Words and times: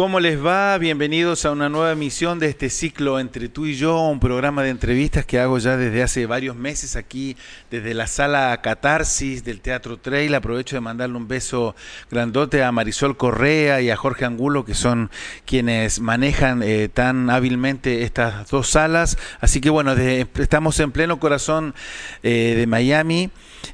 ¿Cómo 0.00 0.18
les 0.18 0.42
va? 0.42 0.78
Bienvenidos 0.78 1.44
a 1.44 1.50
una 1.50 1.68
nueva 1.68 1.92
emisión 1.92 2.38
de 2.38 2.48
este 2.48 2.70
ciclo 2.70 3.20
Entre 3.20 3.50
tú 3.50 3.66
y 3.66 3.74
yo, 3.74 4.00
un 4.00 4.18
programa 4.18 4.62
de 4.62 4.70
entrevistas 4.70 5.26
que 5.26 5.38
hago 5.38 5.58
ya 5.58 5.76
desde 5.76 6.02
hace 6.02 6.24
varios 6.24 6.56
meses 6.56 6.96
aquí, 6.96 7.36
desde 7.70 7.92
la 7.92 8.06
sala 8.06 8.58
Catarsis 8.62 9.44
del 9.44 9.60
Teatro 9.60 9.98
Trail. 9.98 10.34
Aprovecho 10.34 10.74
de 10.74 10.80
mandarle 10.80 11.18
un 11.18 11.28
beso 11.28 11.76
grandote 12.10 12.64
a 12.64 12.72
Marisol 12.72 13.18
Correa 13.18 13.82
y 13.82 13.90
a 13.90 13.96
Jorge 13.96 14.24
Angulo, 14.24 14.64
que 14.64 14.72
son 14.72 15.10
quienes 15.44 16.00
manejan 16.00 16.62
eh, 16.62 16.88
tan 16.88 17.28
hábilmente 17.28 18.02
estas 18.02 18.48
dos 18.48 18.70
salas. 18.70 19.18
Así 19.40 19.60
que 19.60 19.68
bueno, 19.68 19.92
estamos 19.92 20.80
en 20.80 20.92
pleno 20.92 21.20
corazón 21.20 21.74
eh, 22.22 22.54
de 22.56 22.66
Miami. 22.66 23.28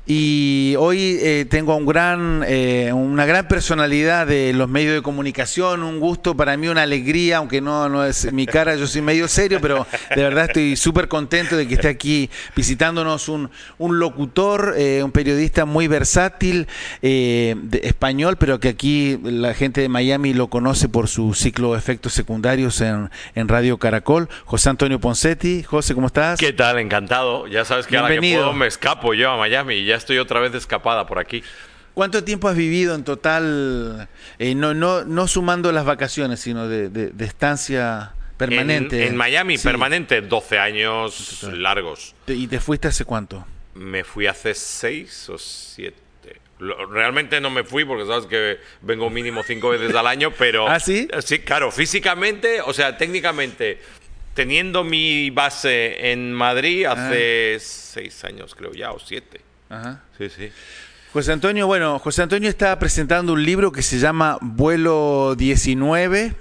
Y 0.06 0.74
hoy 0.78 1.18
eh, 1.20 1.46
tengo 1.48 1.74
un 1.76 1.86
gran, 1.86 2.44
una 2.92 3.26
gran 3.26 3.48
personalidad 3.48 4.26
de 4.26 4.52
los 4.52 4.68
medios 4.68 4.94
de 4.94 5.02
comunicación, 5.02 5.82
un 5.82 6.00
gusto 6.00 6.36
para 6.36 6.56
mí, 6.56 6.68
una 6.68 6.82
alegría, 6.82 7.38
aunque 7.38 7.60
no, 7.60 7.88
no 7.88 8.04
es 8.04 8.32
mi 8.32 8.46
cara, 8.46 8.76
yo 8.76 8.86
soy 8.86 9.02
medio 9.02 9.28
serio, 9.28 9.58
pero 9.60 9.86
de 10.14 10.22
verdad 10.22 10.46
estoy 10.46 10.76
súper 10.76 11.08
contento 11.08 11.56
de 11.56 11.66
que 11.66 11.74
esté 11.74 11.88
aquí 11.88 12.30
visitándonos 12.54 13.28
un, 13.28 13.50
un 13.78 13.98
locutor, 13.98 14.74
eh, 14.76 15.02
un 15.02 15.12
periodista 15.12 15.64
muy 15.64 15.88
versátil, 15.88 16.66
eh, 17.02 17.56
español, 17.82 18.36
pero 18.36 18.60
que 18.60 18.68
aquí 18.68 19.18
la 19.22 19.54
gente 19.54 19.80
de 19.80 19.88
Miami 19.88 20.34
lo 20.34 20.48
conoce 20.48 20.88
por 20.88 21.08
su 21.08 21.34
ciclo 21.34 21.72
de 21.72 21.78
efectos 21.78 22.12
secundarios 22.12 22.80
en, 22.80 23.10
en 23.34 23.48
Radio 23.48 23.78
Caracol. 23.78 24.28
José 24.44 24.70
Antonio 24.70 25.00
Poncetti. 25.00 25.62
José, 25.62 25.94
¿cómo 25.94 26.08
estás? 26.08 26.38
¿Qué 26.38 26.52
tal? 26.52 26.78
Encantado. 26.78 27.46
Ya 27.46 27.64
sabes 27.64 27.86
que 27.86 27.96
ahora 27.96 28.14
que 28.14 28.20
puedo 28.20 28.52
me 28.52 28.66
escapo 28.66 29.14
yo 29.14 29.30
a 29.30 29.36
Miami 29.36 29.75
y 29.76 29.84
ya 29.86 29.96
estoy 29.96 30.18
otra 30.18 30.40
vez 30.40 30.54
escapada 30.54 31.06
por 31.06 31.18
aquí. 31.18 31.42
¿Cuánto 31.96 32.22
tiempo 32.22 32.48
has 32.48 32.56
vivido 32.56 32.94
en 32.94 33.04
total, 33.04 34.08
eh, 34.38 34.54
no, 34.54 34.74
no, 34.74 35.06
no 35.06 35.26
sumando 35.26 35.72
las 35.72 35.86
vacaciones, 35.86 36.40
sino 36.40 36.68
de, 36.68 37.10
estancia 37.20 38.12
permanente? 38.36 39.06
En, 39.06 39.16
Miami, 39.16 39.56
permanente, 39.56 40.20
12 40.20 40.58
años 40.58 41.42
largos. 41.44 42.14
¿Y 42.26 42.48
te 42.48 42.60
fuiste 42.60 42.88
hace 42.88 43.06
cuánto? 43.06 43.46
Me 43.72 44.04
fui 44.04 44.26
hace 44.26 44.52
6 44.52 45.30
o 45.30 45.38
7. 45.38 46.06
Realmente 46.58 47.40
no 47.40 47.48
me 47.48 47.64
fui 47.64 47.86
porque 47.86 48.04
sabes 48.04 48.26
que 48.26 48.58
vengo 48.82 49.08
mínimo 49.08 49.42
cinco 49.42 49.70
veces 49.70 49.94
al 49.94 50.06
año, 50.06 50.32
pero... 50.32 50.68
¿Ah, 50.68 50.80
sí? 50.80 51.08
Sí, 51.24 51.38
claro, 51.38 51.70
físicamente, 51.70 52.60
o 52.60 52.74
sea, 52.74 52.98
técnicamente, 52.98 53.80
teniendo 54.34 54.84
mi 54.84 55.30
base 55.30 56.12
en 56.12 56.30
Madrid 56.34 56.84
hace 56.84 57.56
6 57.58 58.24
ah. 58.24 58.26
años, 58.26 58.54
creo 58.54 58.72
ya, 58.74 58.92
o 58.92 58.98
7. 58.98 59.45
Ajá. 59.68 60.00
Sí, 60.18 60.28
sí. 60.28 60.50
José 61.12 61.32
Antonio, 61.32 61.66
bueno, 61.66 61.98
José 61.98 62.22
Antonio 62.22 62.48
está 62.48 62.78
presentando 62.78 63.32
un 63.32 63.44
libro 63.44 63.72
que 63.72 63.82
se 63.82 63.98
llama 63.98 64.38
Vuelo 64.40 65.34
19. 65.36 66.34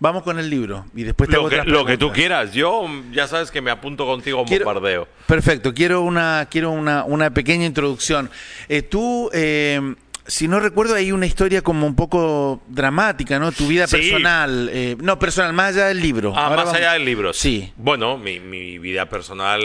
Vamos 0.00 0.24
con 0.24 0.40
el 0.40 0.50
libro 0.50 0.84
y 0.96 1.04
después 1.04 1.30
te 1.30 1.36
lo, 1.36 1.48
que, 1.48 1.62
lo 1.62 1.84
que 1.84 1.96
tú 1.96 2.10
quieras. 2.10 2.52
Yo 2.52 2.88
ya 3.12 3.28
sabes 3.28 3.52
que 3.52 3.60
me 3.60 3.70
apunto 3.70 4.04
contigo 4.04 4.40
a 4.40 4.42
un 4.42 4.48
bombardeo. 4.48 5.06
Perfecto. 5.28 5.72
Quiero 5.72 6.02
una 6.02 6.48
quiero 6.50 6.72
una, 6.72 7.04
una 7.04 7.30
pequeña 7.32 7.66
introducción. 7.66 8.28
Eh, 8.68 8.82
tú 8.82 9.30
eh, 9.32 9.94
si 10.26 10.46
no 10.46 10.60
recuerdo, 10.60 10.94
hay 10.94 11.10
una 11.10 11.26
historia 11.26 11.62
como 11.62 11.86
un 11.86 11.96
poco 11.96 12.62
dramática, 12.68 13.38
¿no? 13.38 13.50
Tu 13.50 13.66
vida 13.66 13.86
personal. 13.86 14.70
Eh, 14.72 14.96
no, 15.00 15.18
personal, 15.18 15.52
más 15.52 15.74
allá 15.74 15.88
del 15.88 16.00
libro. 16.00 16.32
Ah, 16.36 16.50
más 16.54 16.72
allá 16.72 16.92
del 16.92 17.04
libro. 17.04 17.32
Sí. 17.32 17.72
Bueno, 17.76 18.18
mi, 18.18 18.78
vida 18.78 19.08
personal. 19.08 19.60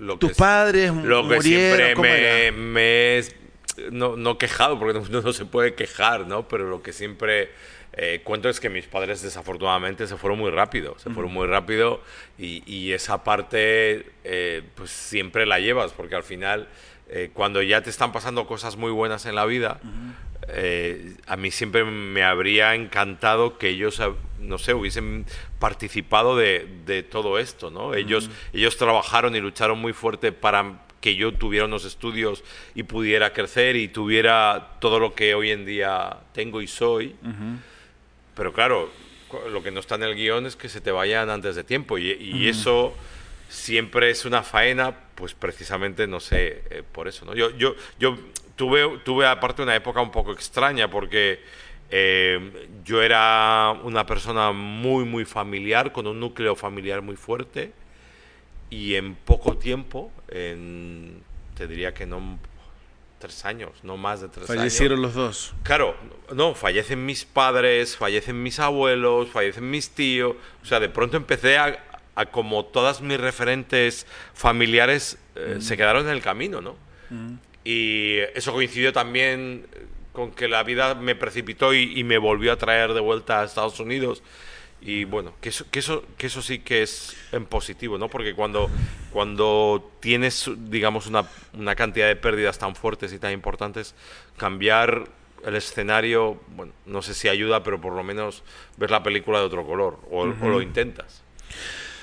Lo 0.00 0.18
Tus 0.18 0.32
padres 0.34 0.92
lo 0.92 1.28
que 1.28 1.42
siempre 1.42 1.96
me, 1.96 2.52
me, 2.52 3.20
no, 3.90 4.16
no 4.16 4.38
quejado, 4.38 4.78
porque 4.78 5.00
no, 5.10 5.32
se 5.32 5.44
puede 5.44 5.74
quejar, 5.74 6.26
¿no? 6.26 6.46
Pero 6.48 6.68
lo 6.68 6.82
que 6.82 6.92
siempre 6.92 7.50
eh, 7.94 8.20
cuento 8.22 8.48
es 8.48 8.60
que 8.60 8.68
mis 8.68 8.86
padres 8.86 9.22
desafortunadamente 9.22 10.06
se 10.06 10.16
fueron 10.16 10.38
muy 10.38 10.50
rápido, 10.50 10.96
se 10.98 11.10
fueron 11.10 11.32
muy 11.32 11.46
rápido 11.46 12.02
y, 12.38 12.92
esa 12.92 13.24
parte 13.24 14.06
eh, 14.24 14.62
pues 14.74 14.90
siempre 14.90 15.46
la 15.46 15.58
llevas, 15.58 15.92
porque 15.92 16.14
al 16.14 16.22
final 16.22 16.68
eh, 17.08 17.30
cuando 17.32 17.62
ya 17.62 17.82
te 17.82 17.90
están 17.90 18.12
pasando 18.12 18.46
cosas 18.46 18.76
muy 18.76 18.90
buenas 18.90 19.26
en 19.26 19.34
la 19.34 19.44
vida, 19.46 19.80
a 21.26 21.36
mí 21.36 21.50
siempre 21.50 21.84
me 21.84 22.22
habría 22.22 22.74
encantado 22.74 23.58
que 23.58 23.68
ellos, 23.68 24.00
no 24.40 24.56
sé, 24.56 24.72
hubiesen 24.72 25.26
participado 25.58 26.36
de, 26.36 26.66
de 26.86 27.02
todo 27.02 27.38
esto, 27.38 27.70
¿no? 27.70 27.94
Ellos, 27.94 28.30
ellos 28.54 28.78
trabajaron 28.78 29.36
y 29.36 29.40
lucharon 29.40 29.78
muy 29.78 29.92
fuerte 29.92 30.32
para 30.32 30.80
que 31.00 31.14
yo 31.14 31.32
tuviera 31.32 31.66
unos 31.66 31.84
estudios 31.84 32.42
y 32.74 32.82
pudiera 32.82 33.32
crecer 33.32 33.76
y 33.76 33.88
tuviera 33.88 34.76
todo 34.80 34.98
lo 34.98 35.14
que 35.14 35.34
hoy 35.34 35.50
en 35.50 35.64
día 35.64 36.18
tengo 36.32 36.60
y 36.60 36.66
soy. 36.66 37.14
Pero 38.34 38.52
claro, 38.52 38.90
lo 39.50 39.62
que 39.62 39.70
no 39.70 39.80
está 39.80 39.94
en 39.96 40.04
el 40.04 40.14
guion 40.14 40.46
es 40.46 40.56
que 40.56 40.68
se 40.68 40.80
te 40.80 40.90
vayan 40.90 41.30
antes 41.30 41.56
de 41.56 41.64
tiempo 41.64 41.98
y, 41.98 42.48
eso 42.48 42.94
siempre 43.48 44.10
es 44.10 44.24
una 44.24 44.42
faena, 44.42 44.94
pues 45.14 45.34
precisamente, 45.34 46.06
no 46.06 46.20
sé, 46.20 46.62
eh, 46.70 46.82
por 46.90 47.08
eso. 47.08 47.24
¿no? 47.24 47.34
Yo, 47.34 47.50
yo, 47.56 47.74
yo 47.98 48.16
tuve, 48.56 49.00
tuve 49.04 49.26
aparte 49.26 49.62
una 49.62 49.74
época 49.74 50.00
un 50.00 50.10
poco 50.10 50.32
extraña 50.32 50.90
porque... 50.90 51.68
Eh, 51.90 52.68
yo 52.84 53.00
era 53.00 53.74
una 53.82 54.04
persona 54.04 54.52
muy, 54.52 55.06
muy 55.06 55.24
familiar, 55.24 55.90
con 55.90 56.06
un 56.06 56.20
núcleo 56.20 56.54
familiar 56.54 57.00
muy 57.00 57.16
fuerte 57.16 57.72
y 58.70 58.96
en 58.96 59.14
poco 59.14 59.56
tiempo, 59.56 60.12
en, 60.28 61.22
te 61.56 61.66
diría 61.66 61.94
que 61.94 62.06
no 62.06 62.38
tres 63.18 63.44
años, 63.44 63.70
no 63.82 63.96
más 63.96 64.20
de 64.20 64.28
tres 64.28 64.48
años. 64.48 64.60
Fallecieron 64.60 65.02
los 65.02 65.14
dos. 65.14 65.54
Claro, 65.62 65.96
no, 66.34 66.54
fallecen 66.54 67.04
mis 67.04 67.24
padres, 67.24 67.96
fallecen 67.96 68.42
mis 68.42 68.60
abuelos, 68.60 69.28
fallecen 69.30 69.68
mis 69.68 69.90
tíos. 69.90 70.36
O 70.62 70.66
sea, 70.66 70.78
de 70.80 70.88
pronto 70.88 71.16
empecé 71.16 71.58
a, 71.58 71.84
a 72.18 72.26
como 72.26 72.64
todas 72.64 73.00
mis 73.00 73.18
referentes 73.18 74.06
familiares 74.34 75.18
eh, 75.36 75.56
mm. 75.58 75.60
se 75.60 75.76
quedaron 75.76 76.06
en 76.06 76.12
el 76.12 76.20
camino, 76.20 76.60
¿no? 76.60 76.74
Mm. 77.10 77.34
Y 77.64 78.18
eso 78.34 78.52
coincidió 78.52 78.92
también 78.92 79.66
con 80.12 80.32
que 80.32 80.48
la 80.48 80.64
vida 80.64 80.96
me 80.96 81.14
precipitó 81.14 81.72
y, 81.74 81.98
y 81.98 82.02
me 82.02 82.18
volvió 82.18 82.52
a 82.52 82.56
traer 82.56 82.92
de 82.92 83.00
vuelta 83.00 83.40
a 83.40 83.44
Estados 83.44 83.78
Unidos 83.78 84.22
y 84.80 85.04
bueno, 85.04 85.34
que 85.40 85.48
eso, 85.48 85.64
que 85.70 85.78
eso, 85.80 86.04
que 86.16 86.28
eso 86.28 86.42
sí 86.42 86.60
que 86.60 86.82
es 86.82 87.16
en 87.32 87.46
positivo, 87.46 87.98
¿no? 87.98 88.08
Porque 88.08 88.34
cuando, 88.34 88.70
cuando 89.12 89.92
tienes, 90.00 90.50
digamos, 90.56 91.06
una, 91.06 91.24
una 91.52 91.74
cantidad 91.74 92.06
de 92.06 92.16
pérdidas 92.16 92.58
tan 92.58 92.76
fuertes 92.76 93.12
y 93.12 93.18
tan 93.18 93.32
importantes, 93.32 93.94
cambiar 94.36 95.08
el 95.44 95.56
escenario, 95.56 96.40
bueno, 96.48 96.72
no 96.86 97.02
sé 97.02 97.14
si 97.14 97.28
ayuda, 97.28 97.62
pero 97.62 97.80
por 97.80 97.92
lo 97.92 98.02
menos 98.02 98.44
ver 98.76 98.90
la 98.90 99.02
película 99.02 99.38
de 99.40 99.44
otro 99.46 99.66
color, 99.66 99.98
o, 100.10 100.22
o 100.22 100.48
lo 100.48 100.62
intentas. 100.62 101.22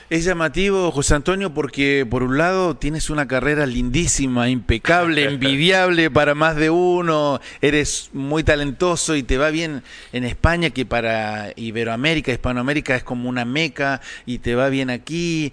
Es 0.08 0.24
llamativo, 0.24 0.92
José 0.92 1.16
Antonio, 1.16 1.52
porque 1.52 2.06
por 2.08 2.22
un 2.22 2.38
lado 2.38 2.76
tienes 2.76 3.10
una 3.10 3.28
carrera 3.28 3.66
lindísima, 3.66 4.50
impecable, 4.50 5.24
envidiable 5.34 6.12
para 6.12 6.36
más 6.36 6.56
de 6.58 6.70
uno, 6.70 7.42
eres 7.60 8.12
muy 8.14 8.44
talentoso 8.44 9.16
y 9.16 9.24
te 9.24 9.40
va 9.40 9.50
bien 9.50 9.82
en 10.14 10.24
España, 10.24 10.70
que 10.70 10.86
para 10.86 11.54
Iberoamérica, 11.56 12.32
Hispanoamérica 12.32 12.96
es 12.96 13.04
como 13.04 13.28
una 13.28 13.46
meca 13.46 14.00
y 14.28 14.38
te 14.38 14.54
va 14.54 14.70
bien 14.70 14.92
aquí 14.92 15.52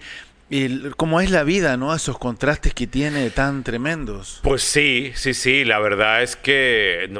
cómo 0.96 1.20
es 1.20 1.30
la 1.30 1.44
vida, 1.44 1.76
¿no? 1.78 1.94
Esos 1.94 2.18
contrastes 2.18 2.74
que 2.74 2.86
tiene 2.86 3.30
tan 3.30 3.64
tremendos. 3.64 4.40
Pues 4.42 4.62
sí, 4.62 5.12
sí, 5.14 5.32
sí. 5.32 5.64
La 5.64 5.78
verdad 5.78 6.22
es 6.22 6.36
que, 6.36 7.10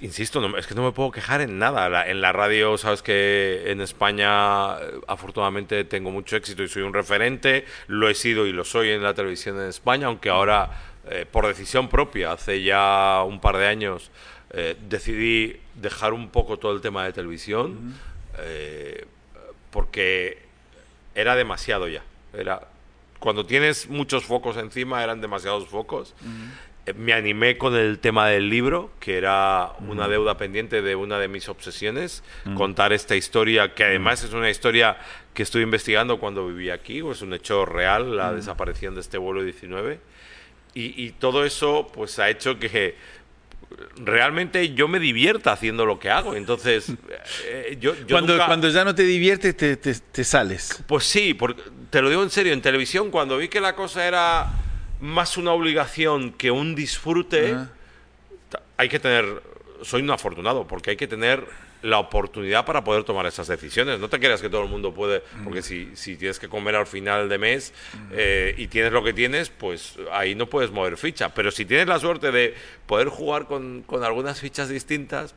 insisto, 0.00 0.40
no, 0.40 0.56
es 0.56 0.68
que 0.68 0.74
no 0.74 0.84
me 0.84 0.92
puedo 0.92 1.10
quejar 1.10 1.40
en 1.40 1.58
nada. 1.58 2.08
en 2.08 2.20
la 2.20 2.32
radio, 2.32 2.78
sabes 2.78 3.02
que 3.02 3.64
en 3.66 3.80
España, 3.80 4.78
eh, 4.78 5.00
afortunadamente, 5.08 5.84
tengo 5.84 6.12
mucho 6.12 6.36
éxito 6.36 6.62
y 6.62 6.68
soy 6.68 6.82
un 6.82 6.94
referente. 6.94 7.64
Lo 7.88 8.08
he 8.08 8.14
sido 8.14 8.46
y 8.46 8.52
lo 8.52 8.64
soy 8.64 8.90
en 8.90 9.02
la 9.02 9.14
televisión 9.14 9.60
en 9.60 9.68
España, 9.68 10.06
aunque 10.06 10.28
ahora, 10.28 10.70
eh, 11.10 11.26
por 11.28 11.46
decisión 11.46 11.88
propia, 11.88 12.32
hace 12.32 12.62
ya 12.62 13.22
un 13.26 13.40
par 13.40 13.56
de 13.56 13.66
años, 13.66 14.12
eh, 14.50 14.76
decidí 14.88 15.56
dejar 15.74 16.12
un 16.12 16.28
poco 16.28 16.58
todo 16.58 16.72
el 16.72 16.80
tema 16.80 17.04
de 17.04 17.12
televisión, 17.12 17.94
porque 19.70 20.38
era 21.14 21.34
demasiado 21.34 21.88
ya. 21.88 22.02
Era 22.32 22.60
cuando 23.26 23.44
tienes 23.44 23.88
muchos 23.88 24.24
focos 24.24 24.56
encima, 24.56 25.02
eran 25.02 25.20
demasiados 25.20 25.66
focos. 25.66 26.14
Eh, 26.86 26.92
me 26.92 27.12
animé 27.12 27.58
con 27.58 27.74
el 27.74 27.98
tema 27.98 28.28
del 28.28 28.48
libro, 28.48 28.92
que 29.00 29.18
era 29.18 29.72
una 29.88 30.06
deuda 30.06 30.36
pendiente 30.36 30.80
de 30.80 30.94
una 30.94 31.18
de 31.18 31.26
mis 31.26 31.48
obsesiones, 31.48 32.22
contar 32.54 32.92
esta 32.92 33.16
historia, 33.16 33.74
que 33.74 33.82
además 33.82 34.22
es 34.22 34.32
una 34.32 34.48
historia 34.48 34.98
que 35.34 35.42
estoy 35.42 35.64
investigando 35.64 36.20
cuando 36.20 36.46
viví 36.46 36.70
aquí, 36.70 37.02
es 37.10 37.20
un 37.20 37.34
hecho 37.34 37.66
real, 37.66 38.16
la 38.16 38.32
desaparición 38.32 38.94
de 38.94 39.00
este 39.00 39.18
vuelo 39.18 39.42
19. 39.42 39.98
Y, 40.74 41.04
y, 41.04 41.10
todo 41.10 41.44
eso 41.44 41.90
pues 41.92 42.20
ha 42.20 42.30
hecho 42.30 42.60
que 42.60 42.94
realmente 43.96 44.74
yo 44.74 44.88
me 44.88 44.98
divierta 44.98 45.52
haciendo 45.52 45.86
lo 45.86 45.98
que 45.98 46.10
hago. 46.10 46.34
Entonces, 46.34 46.92
eh, 47.44 47.76
yo, 47.80 47.94
cuando, 48.08 48.36
cuando 48.36 48.68
ya 48.68 48.84
no 48.84 48.94
te 48.94 49.02
diviertes, 49.02 49.56
te, 49.56 49.76
te, 49.76 50.24
sales. 50.24 50.82
Pues 50.86 51.04
sí, 51.04 51.34
porque, 51.34 51.62
te 51.90 52.02
lo 52.02 52.08
digo 52.08 52.22
en 52.22 52.30
serio, 52.30 52.52
en 52.52 52.62
televisión, 52.62 53.10
cuando 53.10 53.38
vi 53.38 53.48
que 53.48 53.60
la 53.60 53.74
cosa 53.74 54.06
era 54.06 54.50
más 55.00 55.36
una 55.36 55.52
obligación 55.52 56.32
que 56.32 56.50
un 56.50 56.74
disfrute, 56.74 57.56
hay 58.76 58.88
que 58.88 58.98
tener, 58.98 59.42
soy 59.82 60.02
un 60.02 60.10
afortunado, 60.10 60.66
porque 60.66 60.90
hay 60.90 60.96
que 60.96 61.06
tener 61.06 61.46
la 61.86 61.98
oportunidad 62.00 62.64
para 62.64 62.82
poder 62.82 63.04
tomar 63.04 63.26
esas 63.26 63.46
decisiones. 63.46 64.00
No 64.00 64.08
te 64.08 64.18
creas 64.18 64.42
que 64.42 64.48
todo 64.48 64.62
el 64.62 64.68
mundo 64.68 64.92
puede, 64.92 65.22
porque 65.44 65.62
si, 65.62 65.94
si 65.94 66.16
tienes 66.16 66.38
que 66.38 66.48
comer 66.48 66.74
al 66.74 66.86
final 66.86 67.28
de 67.28 67.38
mes 67.38 67.72
eh, 68.10 68.54
y 68.58 68.66
tienes 68.66 68.92
lo 68.92 69.04
que 69.04 69.12
tienes, 69.12 69.50
pues 69.50 69.94
ahí 70.12 70.34
no 70.34 70.46
puedes 70.46 70.72
mover 70.72 70.96
ficha. 70.96 71.32
Pero 71.32 71.50
si 71.50 71.64
tienes 71.64 71.86
la 71.86 72.00
suerte 72.00 72.32
de 72.32 72.54
poder 72.86 73.08
jugar 73.08 73.46
con, 73.46 73.82
con 73.82 74.02
algunas 74.02 74.40
fichas 74.40 74.68
distintas, 74.68 75.34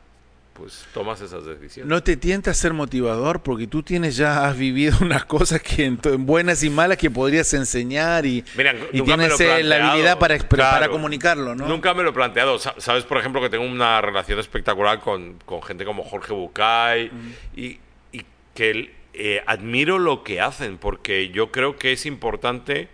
pues 0.60 0.86
tomas 0.92 1.18
esas 1.22 1.46
decisiones. 1.46 1.88
¿No 1.88 2.02
te 2.02 2.18
tienta 2.18 2.52
ser 2.52 2.74
motivador? 2.74 3.42
Porque 3.42 3.66
tú 3.66 3.82
tienes 3.82 4.16
ya, 4.16 4.46
has 4.46 4.58
vivido 4.58 4.94
unas 5.00 5.24
cosas 5.24 5.62
que 5.62 5.86
en, 5.86 5.98
buenas 6.26 6.62
y 6.62 6.68
malas 6.68 6.98
que 6.98 7.10
podrías 7.10 7.52
enseñar 7.54 8.26
y, 8.26 8.42
tienes 8.42 9.40
eh, 9.40 9.62
la 9.62 9.90
habilidad 9.90 10.18
para, 10.18 10.36
para 10.38 10.90
comunicarlo, 10.90 11.54
¿no? 11.54 11.66
Nunca 11.66 11.94
me 11.94 12.02
lo 12.02 12.10
he 12.10 12.12
planteado. 12.12 12.58
Sabes, 12.58 13.04
por 13.04 13.16
ejemplo, 13.16 13.40
que 13.40 13.48
tengo 13.48 13.64
una 13.64 14.02
relación 14.02 14.38
espectacular 14.38 15.00
con, 15.00 15.38
con 15.46 15.62
gente 15.62 15.86
como 15.86 16.04
Jorge 16.04 16.34
Bucay 16.34 17.10
y, 17.56 17.80
y, 18.12 18.26
que 18.54 18.92
eh, 19.14 19.42
admiro 19.46 19.98
lo 19.98 20.22
que 20.22 20.42
hacen, 20.42 20.76
porque 20.76 21.30
yo 21.30 21.50
creo 21.50 21.78
que 21.78 21.92
es 21.92 22.04
importante 22.04 22.88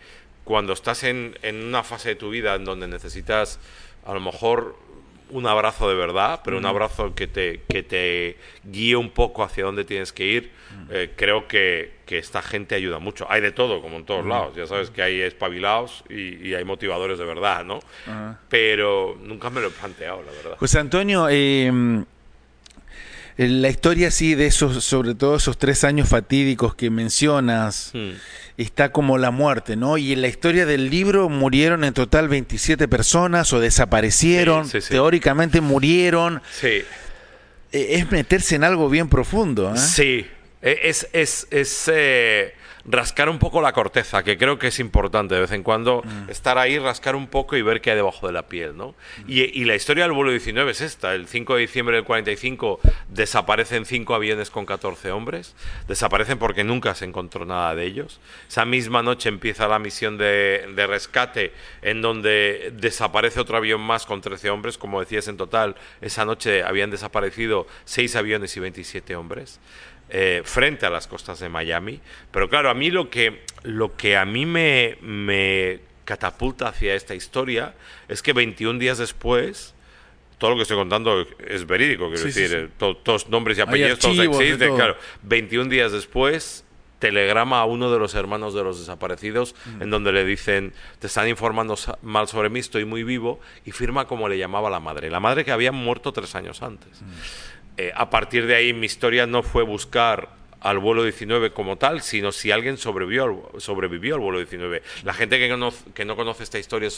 cuando 0.45 0.73
estás 0.73 1.03
en, 1.03 1.37
en 1.43 1.65
una 1.65 1.83
fase 1.83 2.11
de 2.11 2.15
tu 2.15 2.31
vida 2.31 2.55
en 2.55 2.65
donde 2.65 2.87
necesitas 2.87 3.59
a 4.05 4.15
lo 4.15 4.21
mejor 4.21 4.79
un 5.31 5.47
abrazo 5.47 5.89
de 5.89 5.95
verdad, 5.95 6.41
pero 6.45 6.59
un 6.59 6.67
abrazo 6.67 7.15
que 7.15 7.27
te, 7.27 7.63
que 7.69 7.83
te 7.83 8.37
guíe 8.65 8.97
un 8.97 9.11
poco 9.11 9.43
hacia 9.43 9.65
dónde 9.65 9.85
tienes 9.85 10.13
que 10.13 10.25
ir, 10.25 10.53
eh, 10.91 11.13
creo 11.17 11.49
que, 11.49 11.95
que, 12.07 12.19
esta 12.19 12.43
gente 12.43 12.75
ayuda 12.75 12.99
mucho. 12.99 13.27
Hay 13.29 13.41
de 13.41 13.51
todo, 13.51 13.81
como 13.81 13.97
en 13.97 14.05
todos 14.05 14.25
lados. 14.25 14.55
Ya 14.57 14.67
sabes 14.67 14.91
que 14.91 15.03
hay 15.03 15.21
espabilados 15.21 16.05
y, 16.09 16.55
hay 16.55 16.65
motivadores 16.65 17.19
de 17.19 17.25
verdad, 17.25 17.65
¿no? 17.65 17.81
Pero 18.49 19.17
nunca 19.21 19.51
me 19.51 19.61
lo 19.61 19.69
he 19.69 19.71
planteado, 19.71 20.23
la 20.23 20.33
verdad. 20.33 20.57
José 20.59 20.79
Antonio, 20.79 21.29
eh, 21.29 22.05
la 23.37 23.69
historia 23.69 24.11
sí 24.11 24.35
de 24.35 24.47
esos, 24.47 24.83
sobre 24.83 25.15
todo 25.15 25.37
esos 25.37 25.59
tres 25.59 25.85
años 25.85 26.09
fatídicos 26.09 26.75
que 26.75 26.89
mencionas, 26.89 27.91
hmm. 27.93 28.13
está 28.57 28.93
como 28.93 29.19
la 29.19 29.31
muerte, 29.31 29.77
¿no? 29.77 29.99
Y 29.99 30.13
en 30.13 30.23
la 30.23 30.29
historia 30.29 30.65
del 30.65 30.89
libro 30.89 31.29
murieron 31.29 31.85
en 31.85 31.93
total 31.93 32.29
27 32.29 32.89
personas 32.89 33.53
o 33.53 33.61
desaparecieron, 33.61 34.69
teóricamente 34.89 35.61
murieron. 35.61 36.41
Sí. 36.51 36.83
E, 37.73 37.97
es 37.97 38.11
meterse 38.11 38.55
en 38.55 38.65
algo 38.65 38.89
bien 38.89 39.09
profundo. 39.09 39.75
¿eh? 39.75 39.79
Sí, 39.79 40.27
e, 40.63 40.81
es, 40.85 41.07
es, 41.13 41.47
es 41.51 41.91
eh, 41.93 42.55
rascar 42.89 43.29
un 43.29 43.39
poco 43.39 43.61
la 43.61 43.73
corteza, 43.73 44.23
que 44.23 44.39
creo 44.39 44.59
que 44.59 44.69
es 44.69 44.79
importante 44.79 45.35
de 45.35 45.41
vez 45.43 45.53
en 45.53 45.63
cuando 45.63 46.03
mm. 46.05 46.31
estar 46.31 46.59
ahí, 46.59 46.79
rascar 46.79 47.17
un 47.17 47.27
poco 47.27 47.57
y 47.57 47.63
ver 47.63 47.81
qué 47.81 47.91
hay 47.91 47.97
debajo 47.97 48.27
de 48.27 48.33
la 48.33 48.47
piel, 48.47 48.77
¿no? 48.77 48.95
Y, 49.27 49.65
la 49.67 49.75
historia 49.75 50.05
del 50.05 50.13
vuelo 50.13 50.31
19 50.31 50.71
es 50.71 50.81
esta. 50.81 51.15
El 51.15 51.27
5 51.27 51.55
de 51.57 51.61
diciembre 51.61 51.97
del 51.97 52.05
45 52.05 52.79
desaparecen 53.09 53.85
cinco 53.85 54.15
aviones 54.15 54.51
con 54.51 54.65
14 54.65 55.11
hombres. 55.11 55.57
Desaparecen 55.89 56.39
porque 56.39 56.63
nunca 56.63 56.95
se 56.95 57.05
encontró 57.05 57.45
nada 57.45 57.75
de 57.75 57.85
ellos. 57.85 58.21
Esa 58.49 58.65
misma 58.65 59.03
noche 59.03 59.29
empieza 59.29 59.67
la 59.67 59.81
misión 59.81 60.19
de, 60.19 60.73
de 60.75 60.87
rescate 60.87 61.53
en 61.83 62.01
donde 62.01 62.73
desaparece 62.75 63.41
otro 63.41 63.57
avión 63.57 63.81
más 63.81 64.07
con 64.07 64.21
13 64.21 64.51
hombres. 64.51 64.79
Como 64.79 65.01
decías, 65.01 65.27
en 65.27 65.37
total, 65.37 65.75
esa 66.01 66.25
noche 66.25 66.63
habían 66.63 66.91
desaparecido 66.91 67.67
seis 67.85 68.15
aviones 68.15 68.57
y 68.57 68.61
27 68.61 69.17
hombres. 69.17 69.59
Eh, 70.09 70.43
frente 70.45 70.87
a 70.87 70.91
las 70.91 71.09
costas 71.09 71.41
de 71.41 71.49
Miami. 71.49 72.01
Pero 72.31 72.49
claro, 72.49 72.71
a 72.71 72.75
mí 72.75 72.91
lo 72.91 73.11
que, 73.11 73.43
lo 73.65 73.97
que 73.97 74.17
a 74.17 74.25
mí 74.25 74.47
me, 74.47 74.99
me 75.01 75.81
catapulta 76.05 76.69
hacia 76.69 76.95
esta 76.95 77.15
historia 77.15 77.75
es 78.09 78.23
que 78.23 78.33
21 78.33 78.79
días 78.79 78.99
después, 78.99 79.75
todo 80.39 80.51
lo 80.51 80.57
que 80.57 80.63
estoy 80.63 80.77
contando 80.77 81.27
es 81.47 81.67
verídico, 81.67 82.09
quiero 82.09 82.25
decir, 82.25 82.71
todos 82.79 83.29
nombres 83.29 83.59
y 83.59 83.63
apellidos, 83.63 83.99
todos 83.99 84.19
existen, 84.19 84.77
claro. 84.77 84.97
21 85.23 85.69
días 85.69 85.91
después, 85.91 86.65
telegrama 86.99 87.61
a 87.61 87.65
uno 87.65 87.91
de 87.91 87.99
los 87.99 88.15
hermanos 88.15 88.55
de 88.55 88.63
los 88.63 88.79
desaparecidos 88.79 89.55
mm. 89.67 89.83
en 89.83 89.91
donde 89.91 90.13
le 90.13 90.25
dicen, 90.25 90.73
te 90.99 91.09
están 91.09 91.29
informando 91.29 91.77
mal 92.03 92.29
sobre 92.29 92.49
mí, 92.49 92.61
estoy 92.61 92.85
muy 92.85 93.03
vivo, 93.03 93.41
y 93.65 93.73
firma 93.73 94.07
como 94.07 94.29
le 94.29 94.39
llamaba 94.39 94.71
la 94.71 94.81
madre, 94.81 95.11
la 95.11 95.21
madre 95.21 95.45
que 95.45 95.51
había 95.51 95.73
muerto 95.73 96.13
tres 96.13 96.35
años 96.35 96.63
antes. 96.63 97.03
Mm. 97.03 97.07
Eh, 97.77 97.93
a 97.95 98.11
partir 98.11 98.47
de 98.47 98.55
ahí 98.55 98.73
mi 98.73 98.87
historia 98.87 99.27
no 99.27 99.43
fue 99.43 99.63
buscar 99.63 100.37
al 100.61 100.79
vuelo 100.79 101.05
19 101.05 101.53
como 101.53 101.77
tal, 101.77 102.03
sino 102.03 102.33
si 102.33 102.51
alguien 102.51 102.77
sobrevivió 102.79 103.25
al, 103.25 103.61
sobrevivió 103.61 104.15
al 104.15 104.21
vuelo 104.21 104.39
19. 104.39 104.83
La 105.05 105.15
gente 105.15 105.39
que, 105.39 105.71
que 105.95 106.05
no 106.05 106.17
conoce 106.17 106.43
esta 106.43 106.59
historia 106.59 106.89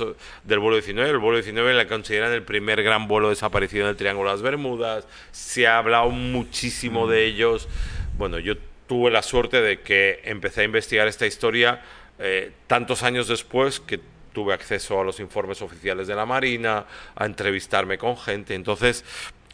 del 0.45 0.59
vuelo 0.59 0.77
19, 0.77 1.11
el 1.11 1.19
vuelo 1.19 1.37
19 1.37 1.75
la 1.75 1.87
consideran 1.87 2.33
el 2.33 2.43
primer 2.43 2.83
gran 2.83 3.09
vuelo 3.09 3.29
desaparecido 3.29 3.85
en 3.85 3.91
el 3.91 3.97
Triángulo 3.97 4.31
de 4.31 4.37
las 4.37 4.43
Bermudas, 4.43 5.07
se 5.33 5.67
ha 5.67 5.79
hablado 5.79 6.11
muchísimo 6.11 7.09
de 7.09 7.27
mm. 7.27 7.29
ellos. 7.29 7.69
Bueno, 8.17 8.39
yo 8.39 8.55
tuve 8.87 9.11
la 9.11 9.23
suerte 9.23 9.61
de 9.61 9.81
que 9.81 10.21
empecé 10.25 10.63
a 10.63 10.65
investigar 10.65 11.09
esta 11.09 11.27
historia 11.27 11.83
eh, 12.19 12.53
tantos 12.67 13.03
años 13.03 13.29
después 13.29 13.81
que 13.81 14.01
tuve 14.33 14.55
acceso 14.55 15.01
a 15.01 15.05
los 15.05 15.21
informes 15.21 15.63
oficiales 15.63 16.07
de 16.07 16.15
la 16.15 16.25
Marina, 16.25 16.87
a 17.15 17.27
entrevistarme 17.27 17.99
con 17.99 18.17
gente. 18.17 18.55
Entonces, 18.55 19.05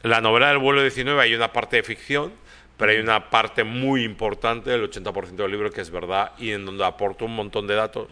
la 0.05 0.21
novela 0.21 0.49
del 0.49 0.59
vuelo 0.59 0.83
19 0.83 1.21
hay 1.21 1.35
una 1.35 1.53
parte 1.53 1.77
de 1.77 1.83
ficción, 1.83 2.31
pero 2.77 2.93
hay 2.93 2.99
una 2.99 3.31
parte 3.31 3.65
muy 3.65 4.05
importante, 4.05 4.71
del 4.71 4.91
80% 4.91 5.35
del 5.35 5.51
libro, 5.51 5.71
que 5.71 5.81
es 5.81 5.91
verdad 5.91 6.33
y 6.39 6.51
en 6.51 6.67
donde 6.67 6.85
aporto 6.85 7.25
un 7.25 7.35
montón 7.35 7.67
de 7.67 7.75
datos 7.75 8.09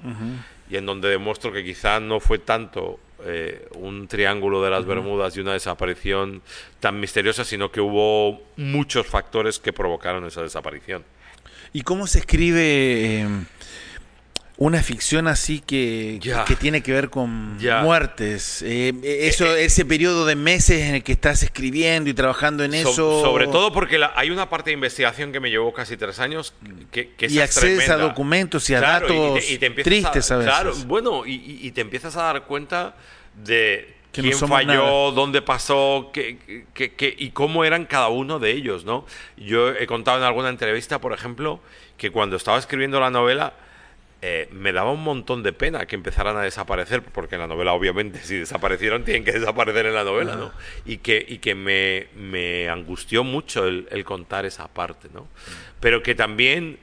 y 0.71 0.77
en 0.77 0.87
donde 0.87 1.11
demuestro 1.11 1.53
que 1.53 1.62
quizá 1.62 2.00
no 2.00 2.19
fue 2.19 2.39
tanto 2.39 2.99
eh, 3.27 3.69
un 3.75 4.09
triángulo 4.09 4.62
de 4.62 4.71
las 4.71 4.87
Bermudas 4.87 5.37
y 5.37 5.41
una 5.41 5.53
desaparición 5.53 6.41
tan 6.81 6.99
misteriosa, 6.99 7.44
sino 7.44 7.71
que 7.71 7.83
hubo 7.83 8.43
muchos 8.56 9.06
factores 9.06 9.59
que 9.59 9.75
provocaron 9.75 10.25
esa 10.25 10.43
desaparición. 10.43 11.05
¿Y 11.75 11.83
cómo 11.83 12.06
se 12.06 12.21
escribe? 12.21 13.21
Eh, 13.21 13.29
una 14.58 14.82
ficción 14.82 15.28
así 15.28 15.60
que, 15.60 16.20
que 16.46 16.56
tiene 16.56 16.82
que 16.82 16.93
ver 16.93 17.10
con 17.10 17.56
muertes. 17.82 18.62
Eh, 18.62 18.93
eso, 19.02 19.46
eh, 19.46 19.62
eh, 19.62 19.64
ese 19.64 19.84
periodo 19.84 20.26
de 20.26 20.37
meses 20.37 20.82
en 20.82 20.96
el 20.96 21.02
que 21.02 21.12
estás 21.12 21.43
escribiendo 21.43 22.10
y 22.10 22.14
trabajando 22.14 22.62
en 22.64 22.75
eso. 22.75 23.22
sobre 23.22 23.46
todo 23.46 23.72
porque 23.72 24.00
hay 24.14 24.31
una 24.31 24.49
parte 24.49 24.70
de 24.70 24.75
investigación 24.75 25.32
que 25.32 25.40
me 25.40 25.50
llevó 25.50 25.72
casi 25.72 25.96
tres 25.96 26.19
años 26.19 26.54
que, 26.90 27.10
que 27.10 27.26
y 27.26 27.40
accedes 27.40 27.88
a 27.88 27.96
documentos 27.96 28.69
y 28.70 28.75
a 28.75 28.81
datos 28.81 29.40
tristes, 29.82 30.31
a, 30.31 30.40
Claro, 30.40 30.75
bueno, 30.87 31.22
y, 31.26 31.70
te 31.72 31.81
empiezas 31.81 32.16
a 32.16 32.25
dar 32.25 32.44
cuenta 32.44 32.94
de 33.43 33.94
quién 34.12 34.32
falló, 34.34 35.12
dónde 35.12 35.41
pasó 35.41 36.10
qué, 36.12 36.67
qué, 36.74 37.15
y 37.19 37.31
cómo 37.31 37.65
eran 37.65 37.86
cada 37.86 38.08
uno 38.08 38.38
de 38.38 38.50
ellos, 38.50 38.84
¿no? 38.84 39.06
Yo 39.38 39.70
he 39.70 39.86
contado 39.86 40.19
en 40.19 40.24
alguna 40.24 40.50
entrevista, 40.50 41.00
por 41.00 41.15
ejemplo, 41.15 41.60
que 41.96 42.10
cuando 42.10 42.36
estaba 42.36 42.58
escribiendo 42.58 43.00
la 43.00 43.10
novela 43.10 43.55
eh, 44.24 44.48
me 44.52 44.72
daba 44.72 44.93
un 44.93 45.02
montón 45.02 45.43
de 45.43 45.52
pena 45.52 45.84
que 45.86 45.96
empezaran 45.96 46.36
a 46.36 46.43
desaparecer, 46.43 47.02
porque 47.02 47.34
en 47.34 47.41
la 47.41 47.48
novela, 47.48 47.72
obviamente, 47.72 48.20
si 48.20 48.36
desaparecieron, 48.36 49.02
tienen 49.02 49.24
que 49.24 49.32
desaparecer 49.32 49.86
en 49.86 49.94
la 49.94 50.05
novela, 50.05 50.36
¿no? 50.36 50.52
Y 50.84 50.98
que, 50.98 51.26
y 51.29 51.38
que 51.38 51.56
me, 51.56 52.06
me 52.14 52.69
angustió 52.69 53.24
mucho 53.24 53.67
el, 53.67 54.05
contar 54.05 54.46
esa 54.46 54.69
parte, 54.69 55.08
¿no? 55.12 55.26
Pero 55.81 56.05
que 56.05 56.14
también 56.14 56.79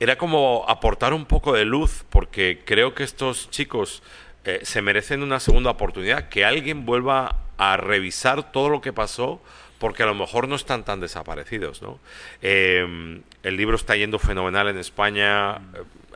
era 0.00 0.16
como 0.16 0.64
aportar 0.66 1.12
un 1.12 1.26
poco 1.26 1.52
de 1.52 1.66
luz, 1.66 2.06
porque 2.08 2.62
creo 2.64 2.94
que 2.94 3.02
estos 3.02 3.50
chicos 3.50 4.02
eh, 4.46 4.60
se 4.62 4.80
merecen 4.80 5.22
una 5.22 5.40
segunda 5.40 5.70
oportunidad, 5.70 6.30
que 6.30 6.46
alguien 6.46 6.86
vuelva 6.86 7.36
a 7.58 7.76
revisar 7.76 8.50
todo 8.50 8.70
lo 8.70 8.80
que 8.80 8.94
pasó, 8.94 9.42
porque 9.78 10.04
a 10.04 10.06
lo 10.06 10.14
mejor 10.14 10.48
no 10.48 10.56
están 10.56 10.84
tan 10.84 11.00
desaparecidos, 11.00 11.82
¿no? 11.82 12.00
Eh, 12.40 13.20
el 13.42 13.56
libro 13.58 13.76
está 13.76 13.94
yendo 13.94 14.18
fenomenal 14.18 14.68
en 14.68 14.78
España 14.78 15.60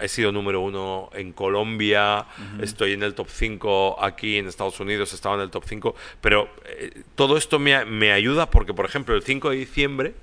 he 0.03 0.09
sido 0.09 0.33
número 0.33 0.61
uno 0.61 1.11
en 1.15 1.33
Colombia, 1.33 2.27
estoy 2.61 2.93
en 2.93 3.03
el 3.03 3.15
top 3.15 3.29
5 3.31 4.03
aquí 4.03 4.37
en 4.37 4.49
Estados 4.49 4.81
Unidos, 4.81 5.13
estaba 5.13 5.37
en 5.37 5.43
el 5.43 5.51
top 5.51 5.65
5, 5.67 5.95
pero 6.21 6.49
eh, 6.67 7.03
todo 7.15 7.37
esto 7.37 7.59
me, 7.59 7.85
me, 7.85 8.13
ayuda 8.13 8.51
porque, 8.51 8.75
por 8.75 8.85
ejemplo, 8.85 9.15
el 9.15 9.23
5 9.23 9.51
de 9.51 9.57
diciembre, 9.57 10.15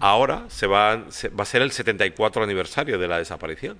ahora 0.00 0.44
se 0.48 0.66
va, 0.66 0.96
va 0.96 1.42
a 1.42 1.46
ser 1.46 1.62
el 1.62 1.70
74 1.70 2.42
aniversario 2.42 2.98
de 2.98 3.08
la 3.08 3.18
desaparición. 3.18 3.78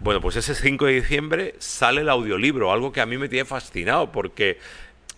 Bueno, 0.00 0.20
pues 0.20 0.36
ese 0.36 0.54
5 0.54 0.86
de 0.86 0.92
diciembre 0.92 1.54
sale 1.58 2.02
el 2.02 2.08
audiolibro, 2.08 2.72
algo 2.72 2.92
que 2.92 3.00
a 3.00 3.06
mí 3.06 3.18
me 3.18 3.28
tiene 3.28 3.44
fascinado 3.44 4.12
porque 4.12 4.58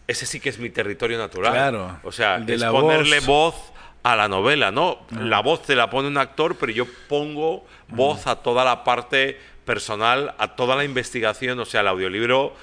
ese 0.07 0.25
sí 0.25 0.41
que 0.41 0.49
es 0.49 0.59
mi 0.59 0.71
territorio 0.71 1.19
natural. 1.19 1.53
Claro. 1.53 2.00
O 2.03 2.12
sea, 2.12 2.43
es 2.47 2.65
ponerle 2.65 3.21
voz 3.21 3.55
a 4.02 4.17
la 4.17 4.28
novela, 4.28 4.71
¿no? 4.71 5.00
La 5.11 5.40
voz 5.40 5.62
te 5.62 5.75
la 5.76 5.90
pone 5.90 6.09
un 6.09 6.19
actor, 6.19 6.57
pero 6.57 6.73
yo 6.73 6.87
pongo 7.09 7.67
voz 7.88 8.26
a 8.26 8.37
toda 8.37 8.64
la 8.64 8.85
parte 8.85 9.38
personal, 9.64 10.35
a 10.38 10.57
toda 10.57 10.76
la 10.76 10.85
investigación, 10.85 11.59
o 11.59 11.64
sea, 11.64 11.83
el 11.83 11.88
audiolibro 11.88 12.55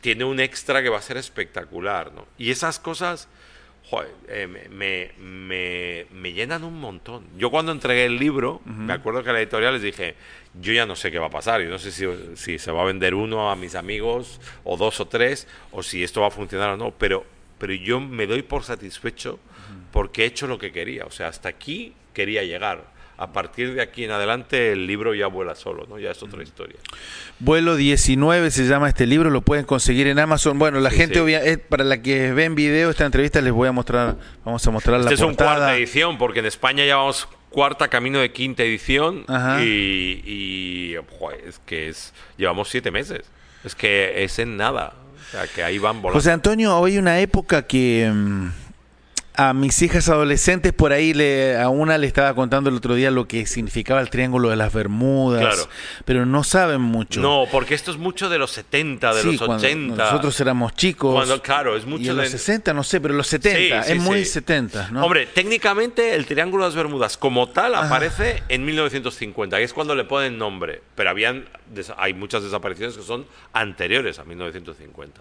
tiene 0.00 0.24
un 0.24 0.40
extra 0.40 0.82
que 0.82 0.88
va 0.88 0.98
a 0.98 1.02
ser 1.02 1.16
espectacular, 1.16 2.12
¿no? 2.12 2.26
Y 2.38 2.50
esas 2.50 2.78
cosas 2.78 3.28
eh, 4.28 4.46
me, 4.70 5.10
me, 6.10 6.32
llenan 6.32 6.64
un 6.64 6.80
montón. 6.80 7.24
Yo 7.36 7.50
cuando 7.50 7.72
entregué 7.72 8.06
el 8.06 8.18
libro, 8.18 8.62
me 8.64 8.92
acuerdo 8.94 9.22
que 9.22 9.30
a 9.30 9.32
la 9.34 9.40
editorial 9.40 9.74
les 9.74 9.82
dije, 9.82 10.14
yo 10.58 10.72
ya 10.72 10.86
no 10.86 10.96
sé 10.96 11.10
qué 11.10 11.18
va 11.18 11.26
a 11.26 11.30
pasar, 11.30 11.60
yo 11.60 11.68
no 11.68 11.78
sé 11.78 11.92
si, 11.92 12.06
si 12.36 12.58
se 12.58 12.72
va 12.72 12.82
a 12.82 12.84
vender 12.86 13.14
uno 13.14 13.50
a 13.50 13.56
mis 13.56 13.74
amigos, 13.74 14.40
o 14.64 14.78
dos 14.78 15.00
o 15.00 15.08
tres, 15.08 15.46
o 15.72 15.82
si 15.82 16.02
esto 16.02 16.22
va 16.22 16.28
a 16.28 16.30
funcionar 16.30 16.70
o 16.70 16.76
no, 16.78 16.92
pero 16.92 17.26
pero 17.62 17.74
yo 17.74 18.00
me 18.00 18.26
doy 18.26 18.42
por 18.42 18.64
satisfecho 18.64 19.38
porque 19.92 20.24
he 20.24 20.26
hecho 20.26 20.48
lo 20.48 20.58
que 20.58 20.72
quería. 20.72 21.04
O 21.04 21.12
sea, 21.12 21.28
hasta 21.28 21.48
aquí 21.48 21.92
quería 22.12 22.42
llegar. 22.42 22.90
A 23.16 23.32
partir 23.32 23.74
de 23.74 23.82
aquí 23.82 24.02
en 24.02 24.10
adelante 24.10 24.72
el 24.72 24.88
libro 24.88 25.14
ya 25.14 25.28
vuela 25.28 25.54
solo, 25.54 25.86
¿no? 25.88 25.96
Ya 26.00 26.10
es 26.10 26.20
otra 26.24 26.42
historia. 26.42 26.74
Vuelo 27.38 27.76
19 27.76 28.50
se 28.50 28.66
llama 28.66 28.88
este 28.88 29.06
libro, 29.06 29.30
lo 29.30 29.42
pueden 29.42 29.64
conseguir 29.64 30.08
en 30.08 30.18
Amazon. 30.18 30.58
Bueno, 30.58 30.80
la 30.80 30.90
gente, 30.90 31.20
eh, 31.20 31.56
para 31.56 31.84
la 31.84 32.02
que 32.02 32.32
ven 32.32 32.56
video, 32.56 32.90
esta 32.90 33.04
entrevista 33.04 33.40
les 33.40 33.52
voy 33.52 33.68
a 33.68 33.72
mostrar, 33.72 34.16
vamos 34.44 34.66
a 34.66 34.70
mostrar 34.72 34.98
este 34.98 35.10
la 35.10 35.14
es 35.14 35.20
un 35.20 35.36
cuarta 35.36 35.76
edición, 35.76 36.18
porque 36.18 36.40
en 36.40 36.46
España 36.46 36.84
ya 36.84 36.96
vamos 36.96 37.28
cuarta 37.48 37.86
camino 37.86 38.18
de 38.18 38.32
quinta 38.32 38.64
edición 38.64 39.24
y, 39.62 40.96
es 41.46 41.60
que 41.64 41.90
es 41.90 42.12
llevamos 42.36 42.70
siete 42.70 42.90
meses. 42.90 43.30
Es 43.62 43.76
que 43.76 44.24
es 44.24 44.40
en 44.40 44.56
nada. 44.56 44.94
O 45.32 45.34
sea, 45.34 45.46
que 45.46 45.64
ahí 45.64 45.78
van 45.78 46.02
volando. 46.02 46.18
José 46.18 46.30
Antonio, 46.30 46.78
hoy 46.78 46.98
una 46.98 47.20
época 47.20 47.62
que... 47.62 48.10
Mm, 48.12 48.48
a 49.34 49.54
mis 49.54 49.80
hijas 49.80 50.08
adolescentes 50.08 50.72
por 50.72 50.92
ahí 50.92 51.14
le, 51.14 51.56
a 51.58 51.68
una 51.68 51.96
le 51.96 52.06
estaba 52.06 52.34
contando 52.34 52.68
el 52.68 52.76
otro 52.76 52.94
día 52.94 53.10
lo 53.10 53.26
que 53.26 53.46
significaba 53.46 54.00
el 54.00 54.10
triángulo 54.10 54.50
de 54.50 54.56
las 54.56 54.72
Bermudas, 54.72 55.68
pero 56.04 56.26
no 56.26 56.44
saben 56.44 56.80
mucho. 56.80 57.20
No, 57.20 57.46
porque 57.50 57.74
esto 57.74 57.90
es 57.90 57.96
mucho 57.96 58.28
de 58.28 58.38
los 58.38 58.50
70, 58.50 59.14
de 59.14 59.24
los 59.24 59.40
80. 59.40 59.96
Nosotros 59.96 60.38
éramos 60.40 60.74
chicos. 60.74 61.14
Cuando, 61.14 61.40
claro, 61.40 61.76
es 61.76 61.86
mucho 61.86 62.14
de 62.14 62.22
los 62.22 62.30
60, 62.30 62.74
no 62.74 62.84
sé, 62.84 63.00
pero 63.00 63.14
los 63.14 63.26
70, 63.26 63.80
es 63.80 64.00
muy 64.00 64.24
70, 64.24 64.90
¿no? 64.90 65.04
Hombre, 65.04 65.26
técnicamente 65.26 66.14
el 66.14 66.26
triángulo 66.26 66.64
de 66.64 66.68
las 66.68 66.76
Bermudas 66.76 67.16
como 67.16 67.48
tal 67.48 67.74
aparece 67.74 68.42
en 68.48 68.64
1950, 68.64 69.56
que 69.56 69.64
es 69.64 69.72
cuando 69.72 69.94
le 69.94 70.04
ponen 70.04 70.36
nombre, 70.36 70.82
pero 70.94 71.10
habían 71.10 71.46
hay 71.96 72.14
muchas 72.14 72.42
desapariciones 72.42 72.96
que 72.96 73.02
son 73.02 73.26
anteriores 73.52 74.18
a 74.18 74.24
1950. 74.24 75.20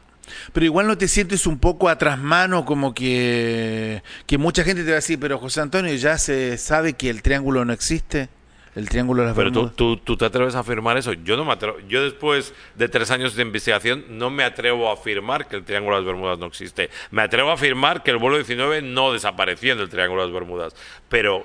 Pero 0.53 0.65
igual 0.65 0.87
no 0.87 0.97
te 0.97 1.07
sientes 1.07 1.47
un 1.47 1.59
poco 1.59 1.89
atrás 1.89 2.19
mano, 2.19 2.65
como 2.65 2.93
que, 2.93 4.03
que 4.25 4.37
mucha 4.37 4.63
gente 4.63 4.83
te 4.83 4.89
va 4.89 4.93
a 4.93 4.95
decir, 4.95 5.19
pero 5.19 5.37
José 5.37 5.61
Antonio, 5.61 5.93
ya 5.95 6.17
se 6.17 6.57
sabe 6.57 6.93
que 6.93 7.09
el 7.09 7.21
triángulo 7.21 7.65
no 7.65 7.73
existe. 7.73 8.29
El 8.73 8.87
triángulo 8.87 9.23
de 9.23 9.27
las 9.27 9.35
Pero 9.35 9.51
tú, 9.51 9.97
tú, 9.97 10.15
te 10.15 10.23
atreves 10.23 10.55
a 10.55 10.59
afirmar 10.59 10.97
eso. 10.97 11.11
Yo 11.11 11.35
no 11.35 11.43
me 11.43 11.51
atrevo. 11.51 11.79
Yo 11.89 12.03
después 12.03 12.53
de 12.75 12.87
tres 12.87 13.11
años 13.11 13.35
de 13.35 13.41
investigación 13.41 14.05
no 14.09 14.29
me 14.29 14.45
atrevo 14.45 14.89
a 14.89 14.93
afirmar 14.93 15.47
que 15.47 15.57
el 15.57 15.65
Triángulo 15.65 15.97
de 15.97 16.03
las 16.03 16.07
Bermudas 16.07 16.39
no 16.39 16.45
existe. 16.45 16.89
Me 17.11 17.21
atrevo 17.21 17.49
a 17.49 17.55
afirmar 17.55 18.01
que 18.01 18.11
el 18.11 18.17
vuelo 18.17 18.37
19 18.37 18.81
no 18.81 19.11
desapareció 19.11 19.73
en 19.73 19.79
el 19.79 19.89
Triángulo 19.89 20.21
de 20.21 20.27
las 20.29 20.33
Bermudas. 20.33 20.75
Pero 21.09 21.39
eh, 21.39 21.43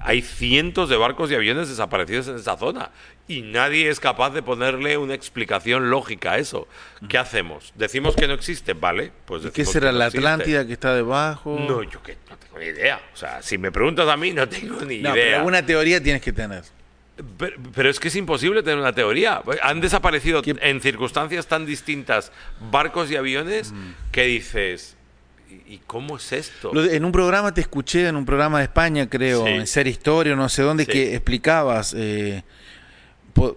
hay 0.00 0.20
cientos 0.20 0.90
de 0.90 0.98
barcos 0.98 1.30
y 1.30 1.36
aviones 1.36 1.70
desaparecidos 1.70 2.28
en 2.28 2.36
esa 2.36 2.58
zona 2.58 2.90
y 3.28 3.42
nadie 3.42 3.90
es 3.90 4.00
capaz 4.00 4.30
de 4.30 4.42
ponerle 4.42 4.96
una 4.96 5.14
explicación 5.14 5.90
lógica 5.90 6.32
a 6.32 6.38
eso. 6.38 6.66
¿Qué 7.08 7.18
hacemos? 7.18 7.72
¿Decimos 7.76 8.16
que 8.16 8.26
no 8.26 8.32
existe? 8.34 8.72
Vale, 8.72 9.12
pues 9.26 9.50
¿Qué 9.52 9.64
será 9.66 9.92
la 9.92 10.06
Atlántida 10.06 10.66
que 10.66 10.72
está 10.72 10.94
debajo? 10.94 11.58
No, 11.68 11.82
yo 11.82 12.02
que 12.02 12.16
no 12.28 12.36
tengo 12.38 12.58
ni 12.58 12.66
idea. 12.66 13.00
O 13.12 13.16
sea, 13.16 13.42
si 13.42 13.58
me 13.58 13.70
preguntas 13.70 14.08
a 14.08 14.16
mí, 14.16 14.32
no 14.32 14.48
tengo 14.48 14.80
ni 14.80 14.96
idea. 14.96 15.12
Pero 15.12 15.36
alguna 15.36 15.64
teoría 15.64 16.02
tienes 16.02 16.22
que 16.22 16.32
tener. 16.32 16.64
Pero, 17.74 17.90
es 17.90 18.00
que 18.00 18.08
es 18.08 18.16
imposible 18.16 18.62
tener 18.62 18.78
una 18.78 18.94
teoría. 18.94 19.42
Han 19.62 19.80
desaparecido 19.80 20.40
en 20.44 20.80
circunstancias 20.80 21.46
tan 21.46 21.66
distintas 21.66 22.32
barcos 22.70 23.10
y 23.10 23.16
aviones 23.16 23.72
mm. 23.72 23.92
que 24.12 24.22
dices, 24.24 24.96
¿Y 25.66 25.78
cómo 25.86 26.16
es 26.16 26.32
esto? 26.32 26.72
En 26.90 27.04
un 27.04 27.12
programa 27.12 27.52
te 27.52 27.60
escuché, 27.60 28.08
en 28.08 28.16
un 28.16 28.26
programa 28.26 28.58
de 28.58 28.64
España, 28.64 29.08
creo, 29.08 29.46
en 29.46 29.66
Ser 29.66 29.86
Historia, 29.86 30.36
no 30.36 30.48
sé 30.48 30.62
dónde, 30.62 30.86
que 30.86 31.14
explicabas 31.14 31.94
eh, 31.96 32.42
不。 33.38 33.54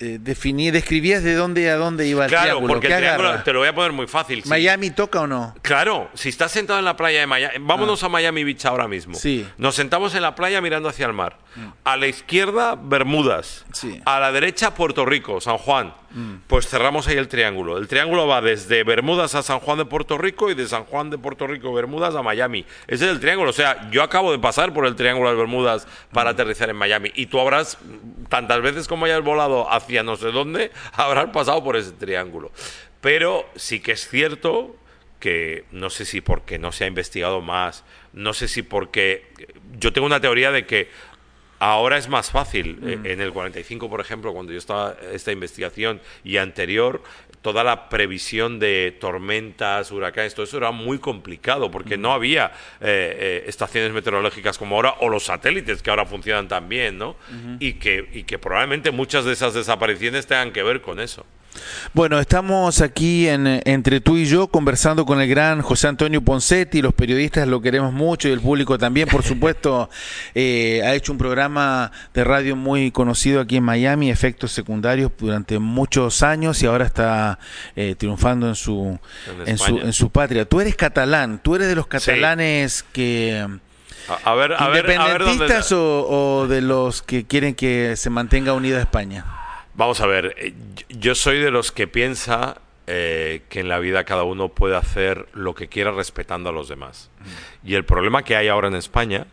Eh, 0.00 0.18
describías 0.18 1.22
de 1.22 1.34
dónde 1.34 1.70
a 1.70 1.76
dónde 1.76 2.06
iba 2.06 2.24
el 2.24 2.30
claro, 2.30 2.60
porque 2.66 2.86
el 2.86 2.96
triángulo, 2.96 3.42
te 3.42 3.52
lo 3.52 3.58
voy 3.58 3.68
a 3.68 3.74
poner 3.74 3.92
muy 3.92 4.06
fácil. 4.06 4.42
¿Miami 4.46 4.90
toca 4.90 5.20
o 5.20 5.26
no? 5.26 5.54
Claro, 5.60 6.08
si 6.14 6.30
estás 6.30 6.52
sentado 6.52 6.78
en 6.78 6.86
la 6.86 6.96
playa 6.96 7.20
de 7.20 7.26
Miami, 7.26 7.54
vámonos 7.60 8.02
ah. 8.02 8.06
a 8.06 8.08
Miami 8.08 8.42
Beach 8.42 8.64
ahora 8.64 8.88
mismo. 8.88 9.14
Sí. 9.14 9.46
Nos 9.58 9.74
sentamos 9.74 10.14
en 10.14 10.22
la 10.22 10.34
playa 10.34 10.62
mirando 10.62 10.88
hacia 10.88 11.04
el 11.04 11.12
mar. 11.12 11.38
Mm. 11.54 11.66
A 11.84 11.96
la 11.96 12.06
izquierda, 12.06 12.78
Bermudas. 12.80 13.66
Sí. 13.72 14.00
A 14.06 14.20
la 14.20 14.32
derecha, 14.32 14.74
Puerto 14.74 15.04
Rico, 15.04 15.40
San 15.40 15.58
Juan. 15.58 15.92
Mm. 16.12 16.36
Pues 16.46 16.66
cerramos 16.68 17.06
ahí 17.06 17.16
el 17.16 17.28
triángulo. 17.28 17.78
El 17.78 17.86
triángulo 17.86 18.26
va 18.26 18.40
desde 18.40 18.82
Bermudas 18.84 19.34
a 19.34 19.42
San 19.42 19.60
Juan 19.60 19.78
de 19.78 19.84
Puerto 19.84 20.18
Rico 20.18 20.50
y 20.50 20.54
de 20.54 20.66
San 20.66 20.84
Juan 20.84 21.10
de 21.10 21.18
Puerto 21.18 21.46
Rico, 21.46 21.72
Bermudas 21.72 22.14
a 22.14 22.22
Miami. 22.22 22.64
Ese 22.86 23.04
es 23.04 23.10
el 23.10 23.20
triángulo. 23.20 23.50
O 23.50 23.52
sea, 23.52 23.90
yo 23.90 24.02
acabo 24.02 24.32
de 24.32 24.38
pasar 24.38 24.72
por 24.72 24.86
el 24.86 24.96
triángulo 24.96 25.30
de 25.30 25.36
Bermudas 25.36 25.86
para 26.12 26.30
mm. 26.30 26.34
aterrizar 26.34 26.70
en 26.70 26.76
Miami. 26.76 27.12
Y 27.14 27.26
tú 27.26 27.38
habrás, 27.38 27.78
tantas 28.28 28.62
veces 28.62 28.88
como 28.88 29.04
hayas 29.04 29.22
volado 29.22 29.70
hacia 29.70 29.89
no 30.02 30.16
sé 30.16 30.30
dónde, 30.30 30.70
habrás 30.92 31.30
pasado 31.30 31.62
por 31.62 31.76
ese 31.76 31.92
triángulo. 31.92 32.50
Pero 33.00 33.48
sí 33.56 33.80
que 33.80 33.92
es 33.92 34.08
cierto 34.08 34.76
que 35.18 35.64
no 35.70 35.90
sé 35.90 36.04
si 36.04 36.20
porque 36.20 36.58
no 36.58 36.72
se 36.72 36.84
ha 36.84 36.86
investigado 36.86 37.40
más, 37.40 37.84
no 38.12 38.32
sé 38.32 38.48
si 38.48 38.62
porque 38.62 39.26
yo 39.78 39.92
tengo 39.92 40.06
una 40.06 40.20
teoría 40.20 40.50
de 40.50 40.66
que 40.66 40.88
Ahora 41.60 41.98
es 41.98 42.08
más 42.08 42.30
fácil. 42.30 42.78
Eh, 42.82 42.96
mm. 42.96 43.06
En 43.06 43.20
el 43.20 43.32
45, 43.34 43.90
por 43.90 44.00
ejemplo, 44.00 44.32
cuando 44.32 44.50
yo 44.50 44.58
estaba 44.58 44.96
esta 45.12 45.30
investigación 45.30 46.00
y 46.24 46.38
anterior, 46.38 47.02
toda 47.42 47.64
la 47.64 47.88
previsión 47.88 48.58
de 48.58 48.96
tormentas, 49.00 49.90
huracanes, 49.90 50.34
todo 50.34 50.44
eso 50.44 50.58
era 50.58 50.70
muy 50.70 50.98
complicado 50.98 51.70
porque 51.70 51.96
mm. 51.96 52.00
no 52.00 52.12
había 52.12 52.52
eh, 52.80 53.16
eh, 53.18 53.44
estaciones 53.46 53.92
meteorológicas 53.92 54.58
como 54.58 54.76
ahora 54.76 54.96
o 55.00 55.08
los 55.08 55.24
satélites 55.24 55.82
que 55.82 55.90
ahora 55.90 56.04
funcionan 56.04 56.48
tan 56.48 56.68
bien, 56.68 56.98
¿no? 56.98 57.16
y, 57.58 57.74
que, 57.74 58.08
y 58.12 58.24
que 58.24 58.38
probablemente 58.38 58.90
muchas 58.90 59.24
de 59.24 59.32
esas 59.32 59.54
desapariciones 59.54 60.26
tengan 60.26 60.52
que 60.52 60.62
ver 60.62 60.80
con 60.80 61.00
eso. 61.00 61.24
Bueno, 61.92 62.20
estamos 62.20 62.80
aquí 62.80 63.28
en, 63.28 63.60
entre 63.64 64.00
tú 64.00 64.16
y 64.16 64.24
yo 64.24 64.46
conversando 64.46 65.04
con 65.04 65.20
el 65.20 65.28
gran 65.28 65.60
José 65.62 65.88
Antonio 65.88 66.22
Poncetti, 66.22 66.82
los 66.82 66.94
periodistas 66.94 67.48
lo 67.48 67.60
queremos 67.60 67.92
mucho 67.92 68.28
y 68.28 68.32
el 68.32 68.40
público 68.40 68.78
también, 68.78 69.08
por 69.08 69.22
supuesto, 69.24 69.90
eh, 70.34 70.82
ha 70.84 70.94
hecho 70.94 71.12
un 71.12 71.18
programa 71.18 71.90
de 72.14 72.24
radio 72.24 72.54
muy 72.54 72.90
conocido 72.90 73.40
aquí 73.40 73.56
en 73.56 73.64
Miami, 73.64 74.10
Efectos 74.10 74.52
Secundarios, 74.52 75.10
durante 75.18 75.58
muchos 75.58 76.22
años 76.22 76.62
y 76.62 76.66
ahora 76.66 76.86
está 76.86 77.38
eh, 77.74 77.94
triunfando 77.98 78.48
en 78.48 78.54
su, 78.54 78.98
en, 79.46 79.58
su, 79.58 79.78
en 79.78 79.92
su 79.92 80.10
patria. 80.10 80.44
Tú 80.44 80.60
eres 80.60 80.76
catalán, 80.76 81.40
tú 81.42 81.56
eres 81.56 81.68
de 81.68 81.74
los 81.74 81.86
catalanes 81.86 82.84
que... 82.92 83.46
A, 84.24 84.34
ver, 84.34 84.54
a 84.54 84.66
¿Independentistas 84.68 85.70
o, 85.72 86.40
o 86.42 86.48
de 86.48 86.62
los 86.62 87.02
que 87.02 87.26
quieren 87.26 87.54
que 87.54 87.94
se 87.96 88.10
mantenga 88.10 88.54
unida 88.54 88.80
España? 88.80 89.39
Vamos 89.74 90.00
a 90.00 90.06
ver, 90.06 90.34
eh, 90.38 90.52
yo 90.88 91.14
soy 91.14 91.38
de 91.38 91.50
los 91.50 91.72
que 91.72 91.86
piensa 91.86 92.60
eh, 92.86 93.42
que 93.48 93.60
en 93.60 93.68
la 93.68 93.78
vida 93.78 94.04
cada 94.04 94.24
uno 94.24 94.48
puede 94.48 94.76
hacer 94.76 95.28
lo 95.32 95.54
que 95.54 95.68
quiera 95.68 95.92
respetando 95.92 96.50
a 96.50 96.52
los 96.52 96.68
demás. 96.68 97.10
Y 97.64 97.74
el 97.74 97.84
problema 97.84 98.24
que 98.24 98.36
hay 98.36 98.48
ahora 98.48 98.68
en 98.68 98.74
España 98.74 99.26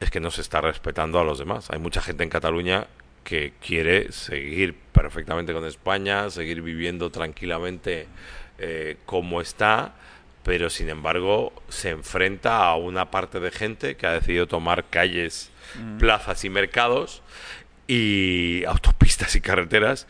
es 0.00 0.10
que 0.10 0.18
no 0.18 0.30
se 0.30 0.40
está 0.40 0.62
respetando 0.62 1.20
a 1.20 1.24
los 1.24 1.38
demás. 1.38 1.68
Hay 1.70 1.78
mucha 1.78 2.00
gente 2.00 2.24
en 2.24 2.30
Cataluña 2.30 2.86
que 3.22 3.52
quiere 3.60 4.12
seguir 4.12 4.74
perfectamente 4.92 5.52
con 5.52 5.66
España, 5.66 6.30
seguir 6.30 6.62
viviendo 6.62 7.10
tranquilamente 7.10 8.08
eh, 8.58 8.96
como 9.04 9.42
está, 9.42 9.94
pero 10.42 10.70
sin 10.70 10.88
embargo 10.88 11.52
se 11.68 11.90
enfrenta 11.90 12.64
a 12.64 12.76
una 12.76 13.10
parte 13.10 13.40
de 13.40 13.50
gente 13.50 13.96
que 13.96 14.06
ha 14.06 14.12
decidido 14.12 14.48
tomar 14.48 14.86
calles, 14.88 15.50
plazas 15.98 16.44
y 16.44 16.50
mercados 16.50 17.22
y 17.90 18.64
autopistas 18.66 19.34
y 19.34 19.40
carreteras. 19.40 20.06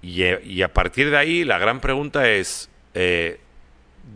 Y, 0.00 0.62
a 0.62 0.72
partir 0.72 1.10
de 1.10 1.18
ahí 1.18 1.44
la 1.44 1.58
gran 1.58 1.80
pregunta 1.80 2.30
es, 2.30 2.70
eh, 2.94 3.40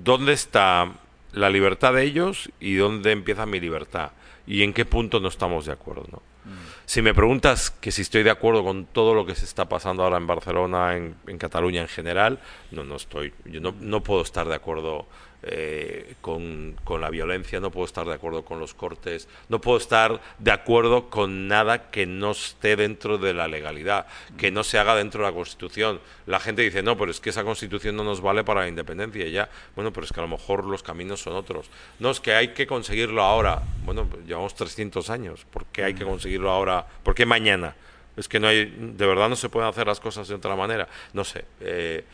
¿dónde 0.03 0.33
está 0.33 0.93
la 1.33 1.51
libertad 1.51 1.93
de 1.93 2.05
ellos 2.05 2.51
y 2.61 2.77
dónde 2.77 3.13
empieza 3.13 3.45
mi 3.45 3.61
libertad? 3.61 4.13
¿Y 4.47 4.63
en 4.63 4.73
qué 4.73 4.87
punto 4.87 5.21
no 5.21 5.29
estamos 5.29 5.67
de 5.67 5.73
acuerdo? 5.73 6.07
¿no? 6.11 6.19
Mm. 6.19 6.57
Si 6.87 7.03
me 7.03 7.13
preguntas 7.13 7.71
que 7.71 7.93
si 7.93 8.01
estoy 8.01 8.23
de 8.23 8.31
acuerdo 8.31 8.65
con 8.65 8.87
todo 8.87 9.13
lo 9.13 9.27
que 9.27 9.35
se 9.35 9.45
está 9.45 9.69
pasando 9.69 10.03
ahora 10.03 10.17
en 10.17 10.27
Barcelona, 10.27 10.97
en, 10.97 11.15
en 11.27 11.37
Cataluña 11.37 11.83
en 11.83 11.89
general, 11.89 12.41
no, 12.71 12.85
no 12.85 12.97
estoy. 12.97 13.35
Yo 13.45 13.61
no, 13.61 13.75
no 13.81 14.03
puedo 14.03 14.23
estar 14.23 14.49
de 14.49 14.55
acuerdo 14.55 15.07
eh, 15.43 16.15
con, 16.21 16.77
la 17.01 17.11
violencia, 17.11 17.61
no 17.61 17.71
puedo 17.71 17.87
estar 17.87 18.05
de 18.07 18.15
acuerdo 18.15 18.45
con 18.45 18.59
los 18.59 18.75
cortes, 18.75 19.29
no 19.49 19.61
puedo 19.61 19.79
estar 19.79 20.21
de 20.39 20.51
acuerdo 20.51 21.11
con 21.11 21.47
nada 21.47 21.91
que 21.91 22.07
no 22.07 22.33
esté 22.33 22.75
dentro 22.75 23.19
de 23.19 23.35
la 23.35 23.47
legalidad, 23.47 24.07
que 24.37 24.51
no 24.51 24.65
se 24.65 24.79
haga 24.79 24.97
dentro 24.97 25.23
de 25.23 25.31
la 25.31 25.35
Constitución. 25.35 26.01
La 26.27 26.41
gente 26.41 26.63
dice, 26.63 26.83
no, 26.83 26.97
pero 26.97 27.13
es 27.13 27.21
que 27.21 27.31
esa 27.31 27.45
Constitución 27.45 27.95
no 27.95 28.03
nos 28.03 28.21
vale 28.21 28.43
para 28.43 28.63
la 28.63 28.69
independencia 28.69 29.27
y 29.27 29.31
ya. 29.31 29.49
Bueno, 29.77 29.93
pero 29.93 30.07
es 30.07 30.13
que 30.13 30.19
a 30.19 30.25
lo 30.25 30.29
mejor 30.29 30.65
los 30.65 30.83
caminos 30.83 31.23
son 31.23 31.35
otros. 31.35 31.71
No, 32.01 32.11
es 32.11 32.19
que 32.19 32.35
hay 32.35 32.49
que 32.49 32.67
conseguirlo 32.67 33.23
ahora. 33.23 33.63
Bueno, 33.85 34.09
llevamos 34.27 34.57
300 34.57 35.09
años. 35.11 35.47
¿Por 35.51 35.67
qué 35.67 35.85
hay 35.85 35.95
que 35.95 36.05
conseguirlo 36.05 36.51
ahora? 36.51 36.85
¿Por 37.05 37.15
qué 37.15 37.27
mañana? 37.27 37.77
Es 38.17 38.27
que 38.27 38.41
no 38.41 38.49
hay, 38.49 38.65
de 38.65 39.07
verdad 39.07 39.29
no 39.29 39.37
se 39.37 39.49
pueden 39.49 39.69
hacer 39.69 39.87
las 39.87 40.01
cosas 40.01 40.27
de 40.27 40.35
otra 40.35 40.57
manera. 40.57 40.89
No 41.13 41.23
sé. 41.23 41.45
Eh, 41.61 42.05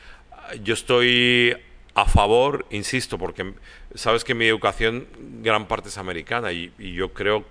yo 0.63 0.75
estoy 0.75 1.57
a 1.95 2.07
favor, 2.07 2.67
insisto, 2.71 3.19
porque 3.19 3.55
sabes 3.95 4.25
que 4.25 4.35
mi 4.35 4.47
educación 4.47 5.07
gran 5.43 5.67
parte 5.67 5.89
es 5.89 5.99
americana 5.99 6.53
y, 6.53 6.73
yo 6.79 7.13
creo 7.13 7.45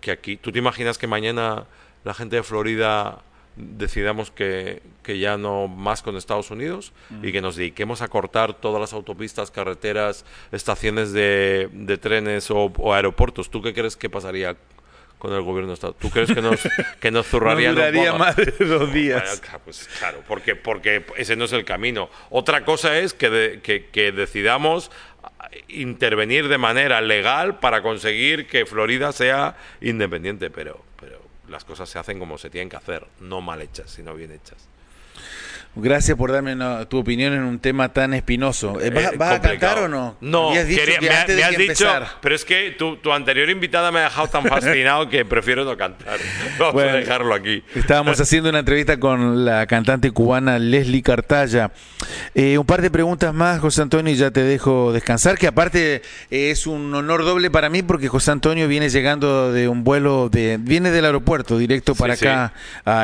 que 0.00 0.10
aquí, 0.10 0.36
¿tú 0.36 0.52
te 0.52 0.58
imaginas 0.58 0.98
que 0.98 1.06
mañana 1.06 1.66
la 2.04 2.14
gente 2.14 2.36
de 2.36 2.42
Florida 2.42 3.22
decidamos 3.56 4.30
que, 4.30 4.82
que 5.02 5.18
ya 5.18 5.36
no 5.36 5.66
más 5.66 6.02
con 6.02 6.16
Estados 6.16 6.50
Unidos 6.50 6.92
y 7.22 7.32
que 7.32 7.40
nos 7.40 7.56
dediquemos 7.56 8.00
a 8.00 8.08
cortar 8.08 8.54
todas 8.54 8.80
las 8.80 8.92
autopistas, 8.92 9.50
carreteras, 9.50 10.24
estaciones 10.52 11.12
de, 11.12 11.68
de 11.72 11.98
trenes 11.98 12.50
o, 12.50 12.72
o 12.76 12.94
aeropuertos. 12.94 13.50
¿Tú 13.50 13.60
qué 13.62 13.74
crees 13.74 13.96
que 13.96 14.08
pasaría 14.08 14.56
con 15.20 15.34
el 15.34 15.42
gobierno 15.42 15.68
de 15.68 15.74
Estado. 15.74 15.92
¿Tú 15.92 16.10
crees 16.10 16.32
que 16.32 16.40
nos, 16.40 16.58
que 16.98 17.10
nos 17.12 17.26
zurrarían 17.26 17.74
no 17.74 17.80
duraría 17.80 18.14
más 18.14 18.34
de 18.34 18.52
dos 18.58 18.92
días. 18.92 19.40
pues 19.64 19.88
claro, 19.98 20.24
porque, 20.26 20.56
porque 20.56 21.04
ese 21.16 21.36
no 21.36 21.44
es 21.44 21.52
el 21.52 21.64
camino. 21.64 22.10
Otra 22.30 22.64
cosa 22.64 22.98
es 22.98 23.12
que, 23.14 23.60
que, 23.62 24.12
decidamos 24.12 24.90
intervenir 25.68 26.48
de 26.48 26.58
manera 26.58 27.00
legal 27.02 27.60
para 27.60 27.82
conseguir 27.82 28.48
que 28.48 28.64
Florida 28.64 29.12
sea 29.12 29.56
independiente, 29.82 30.50
pero, 30.50 30.82
pero 30.98 31.20
las 31.48 31.64
cosas 31.64 31.88
se 31.88 31.98
hacen 31.98 32.18
como 32.18 32.38
se 32.38 32.48
tienen 32.48 32.70
que 32.70 32.76
hacer, 32.76 33.06
no 33.20 33.42
mal 33.42 33.60
hechas, 33.60 33.90
sino 33.90 34.14
bien 34.14 34.32
hechas. 34.32 34.68
Gracias 35.76 36.16
por 36.16 36.32
darme 36.32 36.56
tu 36.88 36.98
opinión 36.98 37.32
en 37.32 37.42
un 37.42 37.60
tema 37.60 37.92
tan 37.92 38.12
espinoso. 38.12 38.80
Eh, 38.80 38.90
¿Vas, 39.16 39.34
a 39.34 39.40
cantar 39.40 39.78
o 39.78 39.88
no? 39.88 40.16
No, 40.20 40.50
me 40.50 40.58
has 40.58 40.66
dicho, 40.66 40.82
pero 42.20 42.34
es 42.34 42.44
que 42.44 42.72
tu, 42.72 42.96
tu, 42.96 43.12
anterior 43.12 43.48
invitada 43.48 43.92
me 43.92 44.00
ha 44.00 44.04
dejado 44.04 44.26
tan 44.26 44.44
fascinado 44.46 45.08
que 45.08 45.24
prefiero 45.24 45.64
no 45.64 45.76
cantar. 45.76 46.18
Vamos 46.58 46.82
a 46.82 46.86
dejarlo 46.86 47.34
aquí. 47.34 47.62
Estábamos 47.76 48.20
haciendo 48.20 48.50
una 48.50 48.58
entrevista 48.58 48.98
con 48.98 49.44
la 49.44 49.64
cantante 49.68 50.10
cubana 50.10 50.58
Leslie 50.58 51.02
Cartaya. 51.02 51.70
Eh, 52.34 52.58
un 52.58 52.66
par 52.66 52.82
de 52.82 52.90
preguntas 52.90 53.32
más, 53.32 53.60
José 53.60 53.82
Antonio, 53.82 54.12
y 54.12 54.16
ya 54.16 54.32
te 54.32 54.42
dejo 54.42 54.92
descansar, 54.92 55.38
que 55.38 55.46
aparte 55.46 56.02
eh, 56.32 56.50
es 56.50 56.66
un 56.66 56.92
honor 56.94 57.24
doble 57.24 57.48
para 57.48 57.70
mí 57.70 57.84
porque 57.84 58.08
José 58.08 58.32
Antonio 58.32 58.66
viene 58.66 58.88
llegando 58.88 59.52
de 59.52 59.68
un 59.68 59.84
vuelo, 59.84 60.30
de 60.30 60.58
viene 60.60 60.90
del 60.90 61.04
aeropuerto 61.04 61.58
directo 61.58 61.94
para 61.94 62.14
acá, 62.14 62.52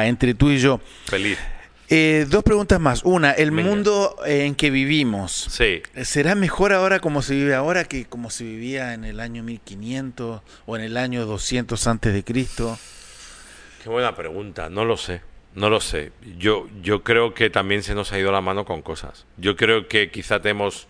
entre 0.05 0.35
tú 0.35 0.51
y 0.51 0.59
yo. 0.59 0.81
Feliz. 1.07 1.39
Eh, 1.89 2.27
dos 2.29 2.43
preguntas 2.43 2.81
más. 2.81 3.05
Una, 3.05 3.33
el 3.33 3.53
mundo 3.53 4.17
en 4.27 4.55
que 4.57 4.71
vivimos. 4.71 5.33
Sí. 5.33 5.83
¿Será 6.03 6.35
mejor 6.35 6.73
ahora 6.73 6.99
como 6.99 7.23
se 7.23 7.35
vive 7.35 7.55
ahora 7.55 7.85
que 7.85 8.07
como 8.07 8.31
se 8.31 8.45
vivía 8.45 8.95
en 8.95 9.05
el 9.05 9.21
año 9.21 9.43
1500 9.45 10.43
o 10.67 10.77
en 10.77 10.83
el 10.83 10.97
año 10.97 11.27
200 11.27 11.87
antes 11.87 12.13
de 12.13 12.25
Cristo? 12.25 12.79
Qué 13.83 13.89
buena 13.89 14.17
pregunta. 14.17 14.69
No 14.69 14.85
lo 14.85 14.97
sé. 14.97 15.21
No 15.55 15.71
lo 15.71 15.81
sé. 15.81 16.11
Yo, 16.39 16.69
yo 16.83 17.05
creo 17.05 17.35
que 17.35 17.51
también 17.51 17.83
se 17.85 17.95
nos 17.95 18.13
ha 18.13 18.19
ido 18.19 18.33
la 18.33 18.41
mano 18.41 18.65
con 18.65 18.83
cosas. 18.83 19.25
Yo 19.37 19.57
creo 19.57 19.87
que 19.87 20.11
quizá 20.11 20.43
tenemos, 20.43 20.89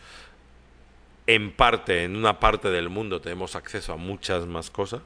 en 1.26 1.52
parte, 1.52 2.04
en 2.04 2.16
una 2.16 2.40
parte 2.40 2.70
del 2.70 2.88
mundo, 2.88 3.20
tenemos 3.20 3.54
acceso 3.54 3.92
a 3.92 3.96
muchas 3.96 4.46
más 4.46 4.70
cosas. 4.70 5.02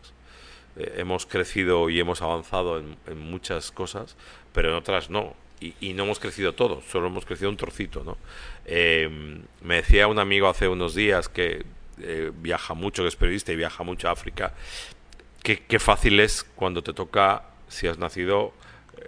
Eh, 0.77 0.95
hemos 0.99 1.27
crecido 1.27 1.91
y 1.91 1.99
hemos 1.99 2.23
avanzado 2.23 2.79
en 2.79 3.19
muchas 3.19 3.73
cosas, 3.73 4.17
pero 4.53 4.69
en 4.69 4.77
otras 4.77 5.11
no 5.11 5.35
y, 5.61 5.93
no 5.93 6.05
hemos 6.05 6.19
crecido 6.19 6.55
todos, 6.55 6.85
solo 6.91 7.09
hemos 7.09 7.27
crecido 7.27 7.51
un 7.51 7.57
trocito, 7.57 8.03
¿no? 8.03 8.17
Em, 8.65 9.43
me 9.63 9.77
decía 9.77 10.07
un 10.07 10.19
amigo 10.19 10.49
hace 10.49 10.69
unos 10.69 10.95
días 10.95 11.29
que 11.29 11.65
eh, 12.01 12.33
viaja 12.35 12.75
mucho, 12.75 13.03
que 13.03 13.09
es 13.09 13.17
periodista 13.17 13.53
y 13.53 13.57
viaja 13.57 13.85
mucho 13.85 14.09
a 14.09 14.13
África, 14.13 14.55
que 15.43 15.59
qué 15.61 15.79
fácil 15.79 16.19
es 16.21 16.45
cuando 16.55 16.83
te 16.83 16.95
toca, 16.95 17.45
si 17.69 17.87
has 17.87 17.99
nacido 17.99 18.55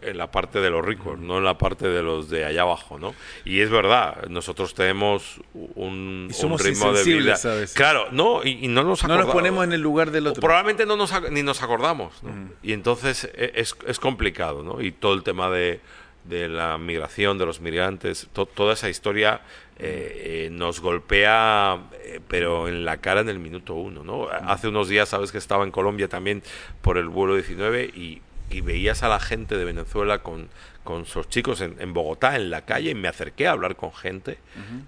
en 0.02 0.18
la 0.18 0.30
parte 0.30 0.61
de 0.61 0.71
los 0.71 0.85
ricos, 0.85 1.18
no 1.18 1.38
en 1.38 1.44
la 1.44 1.59
parte 1.59 1.88
de 1.88 2.02
los 2.02 2.28
de 2.28 2.44
allá 2.44 2.62
abajo, 2.62 2.99
¿no? 2.99 3.14
Y 3.44 3.61
es 3.61 3.71
verdad, 3.71 4.26
nosotros 4.28 4.75
tenemos 4.75 5.40
un, 5.54 6.28
ritmo 6.59 6.92
de 6.92 7.04
vida. 7.04 7.38
Claro, 7.75 8.09
no, 8.11 8.44
y, 8.44 8.68
no 8.68 8.82
nos 8.82 9.04
No 9.04 9.16
nos 9.16 9.32
ponemos 9.32 9.64
en 9.64 9.73
el 9.73 9.80
lugar 9.80 10.11
del 10.11 10.26
otro. 10.26 10.40
Probablemente 10.40 10.87
no 10.87 10.97
nos, 10.97 11.12
ni 11.30 11.42
nos 11.42 11.62
acordamos, 11.62 12.14
Y 12.62 12.73
entonces 12.73 13.30
e, 13.35 13.52
es, 13.54 13.76
es 13.87 13.99
complicado, 13.99 14.62
¿no? 14.62 14.80
Y 14.80 14.92
todo 14.92 15.14
el 15.14 15.23
tema 15.23 15.50
de 15.50 15.80
de 16.25 16.49
la 16.49 16.79
migración, 16.79 17.38
de 17.38 17.47
los 17.47 17.61
migrantes, 17.61 18.29
toda 18.33 18.75
esa 18.75 18.88
historia 18.88 19.41
eh, 19.79 20.47
eh, 20.47 20.49
nos 20.52 20.81
golpea, 20.81 21.81
eh, 22.05 22.21
pero 22.29 22.69
en 22.69 22.85
la 22.85 22.99
cara 22.99 23.23
en 23.23 23.29
el 23.29 23.41
minuto 23.41 23.75
uno. 23.75 24.05
¿no? 24.05 24.29
Hace 24.29 24.69
unos 24.69 24.89
días, 24.89 25.08
sabes 25.08 25.32
que 25.32 25.39
estaba 25.39 25.65
en 25.65 25.73
Colombia 25.73 26.08
también 26.08 26.43
por 26.82 26.99
el 26.99 27.08
vuelo 27.08 27.35
19 27.35 27.85
y, 27.95 28.23
veías 28.65 29.02
a 29.02 29.08
la 29.08 29.19
gente 29.19 29.56
de 29.56 29.65
Venezuela 29.65 30.19
con, 30.23 30.50
con 30.85 31.06
sus 31.06 31.26
chicos 31.26 31.63
en, 31.63 31.95
Bogotá, 31.95 32.37
en 32.37 32.50
la 32.50 32.67
calle, 32.67 32.91
y 32.91 32.95
me 32.95 33.08
acerqué 33.08 33.47
a 33.49 33.52
hablar 33.52 33.76
con 33.76 33.95
gente 33.95 34.37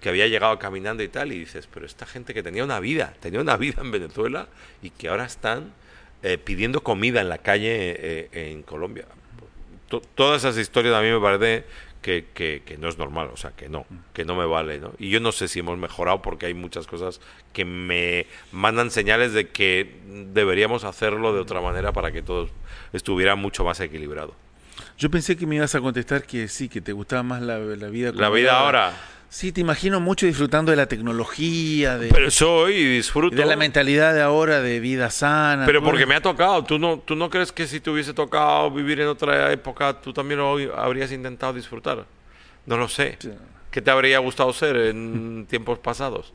que 0.02 0.10
había 0.10 0.26
llegado 0.26 0.58
caminando 0.58 1.02
y 1.02 1.08
tal, 1.08 1.32
y 1.32 1.38
dices, 1.38 1.66
pero 1.72 1.86
esta 1.86 2.04
gente 2.04 2.34
que 2.34 2.42
tenía 2.42 2.62
una 2.62 2.78
vida, 2.78 3.14
tenía 3.20 3.40
una 3.40 3.56
vida 3.56 3.80
en 3.80 3.90
Venezuela 3.90 4.48
y 4.82 4.90
que 4.90 5.08
ahora 5.08 5.24
están 5.24 5.72
pidiendo 6.44 6.82
comida 6.82 7.22
en 7.22 7.30
la 7.30 7.38
calle 7.38 8.28
en 8.32 8.62
Colombia 8.64 9.06
todas 10.00 10.42
esas 10.42 10.56
historias 10.56 10.94
a 10.94 11.00
mí 11.00 11.10
me 11.10 11.20
parece 11.20 11.64
que, 12.04 12.26
que, 12.34 12.76
no 12.78 12.88
es 12.88 12.98
normal, 12.98 13.30
o 13.32 13.36
sea, 13.36 13.52
que 13.52 13.70
no, 13.70 13.86
que 14.12 14.26
no 14.26 14.36
me 14.36 14.44
vale, 14.44 14.78
¿no? 14.78 14.92
Y 14.98 15.08
yo 15.08 15.20
no 15.20 15.32
sé 15.32 15.48
si 15.48 15.60
hemos 15.60 15.78
mejorado 15.78 16.20
porque 16.20 16.46
hay 16.46 16.54
muchas 16.54 16.86
cosas 16.86 17.20
que 17.54 17.64
me 17.64 18.26
mandan 18.52 18.90
señales 18.90 19.32
de 19.32 19.48
que 19.48 20.00
deberíamos 20.34 20.84
hacerlo 20.84 21.32
de 21.32 21.40
otra 21.40 21.62
manera 21.62 21.92
para 21.92 22.12
que 22.12 22.20
todo 22.20 22.50
estuviera 22.92 23.36
mucho 23.36 23.64
más 23.64 23.80
equilibrado. 23.80 24.34
Yo 24.98 25.10
pensé 25.10 25.36
que 25.36 25.46
me 25.46 25.56
ibas 25.56 25.74
a 25.74 25.80
contestar 25.80 26.24
que 26.24 26.46
sí, 26.48 26.68
que 26.68 26.82
te 26.82 26.92
gustaba 26.92 27.22
más 27.22 27.40
la, 27.40 27.58
la 27.58 27.88
vida. 27.88 28.12
La 28.12 28.28
vida 28.28 28.58
ahora. 28.58 28.92
Sí, 29.34 29.50
te 29.50 29.60
imagino 29.60 29.98
mucho 29.98 30.26
disfrutando 30.26 30.70
de 30.70 30.76
la 30.76 30.86
tecnología, 30.86 31.98
de, 31.98 32.08
pero 32.10 32.30
soy 32.30 32.74
y 32.74 32.84
disfruto. 32.84 33.34
de 33.34 33.44
la 33.44 33.56
mentalidad 33.56 34.14
de 34.14 34.22
ahora 34.22 34.60
de 34.60 34.78
vida 34.78 35.10
sana. 35.10 35.66
Pero 35.66 35.82
porque 35.82 36.06
me 36.06 36.14
ha 36.14 36.20
tocado. 36.20 36.62
¿Tú 36.62 36.78
no, 36.78 37.00
¿Tú 37.00 37.16
no 37.16 37.28
crees 37.30 37.50
que 37.50 37.66
si 37.66 37.80
te 37.80 37.90
hubiese 37.90 38.14
tocado 38.14 38.70
vivir 38.70 39.00
en 39.00 39.08
otra 39.08 39.50
época, 39.50 40.00
tú 40.00 40.12
también 40.12 40.38
lo 40.38 40.56
habrías 40.80 41.10
intentado 41.10 41.52
disfrutar? 41.52 42.06
No 42.64 42.76
lo 42.76 42.86
sé. 42.86 43.18
¿Qué 43.72 43.82
te 43.82 43.90
habría 43.90 44.20
gustado 44.20 44.52
ser 44.52 44.76
en 44.76 45.46
tiempos 45.50 45.80
pasados? 45.80 46.32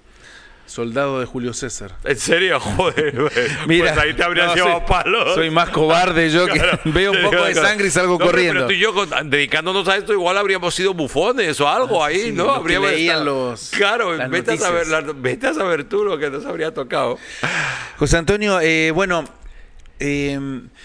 Soldado 0.70 1.20
de 1.20 1.26
Julio 1.26 1.54
César. 1.54 1.96
¿En 2.04 2.18
serio? 2.18 2.60
Joder. 2.78 3.32
Mira, 3.68 3.94
pues 3.94 4.06
ahí 4.06 4.14
te 4.14 4.24
habrías 4.24 4.54
llevado 4.54 4.86
palos. 4.86 5.34
Soy 5.34 5.50
más 5.50 5.70
cobarde 5.70 6.30
yo 6.30 6.46
que 6.46 6.62
veo 6.86 7.12
un 7.12 7.24
poco 7.24 7.44
de 7.44 7.56
sangre 7.56 7.88
y 7.88 7.90
salgo 7.90 8.20
corriendo. 8.20 8.68
Pero 8.68 8.68
tú 8.68 8.74
y 8.74 8.80
yo 8.80 9.24
dedicándonos 9.24 9.88
a 9.88 9.98
esto 9.98 10.14
igual 10.14 10.38
habríamos 10.38 10.76
sido 10.76 10.94
bufones 10.94 11.60
o 11.60 11.68
algo 11.68 12.04
ah, 12.04 12.08
ahí, 12.08 12.32
¿no? 12.32 12.52
Habríamos 12.52 12.92
leían 12.92 13.26
los 13.26 13.72
Claro, 13.72 14.16
vete 14.30 14.52
a, 14.52 14.58
saber, 14.58 14.88
vete 15.16 15.48
a 15.48 15.54
saber 15.54 15.86
tú 15.86 16.04
lo 16.04 16.18
que 16.20 16.30
nos 16.30 16.46
habría 16.46 16.74
tocado. 16.74 17.18
José 17.98 18.18
Antonio, 18.18 18.60
eh, 18.62 18.92
bueno, 18.92 19.26
eh, 20.00 20.40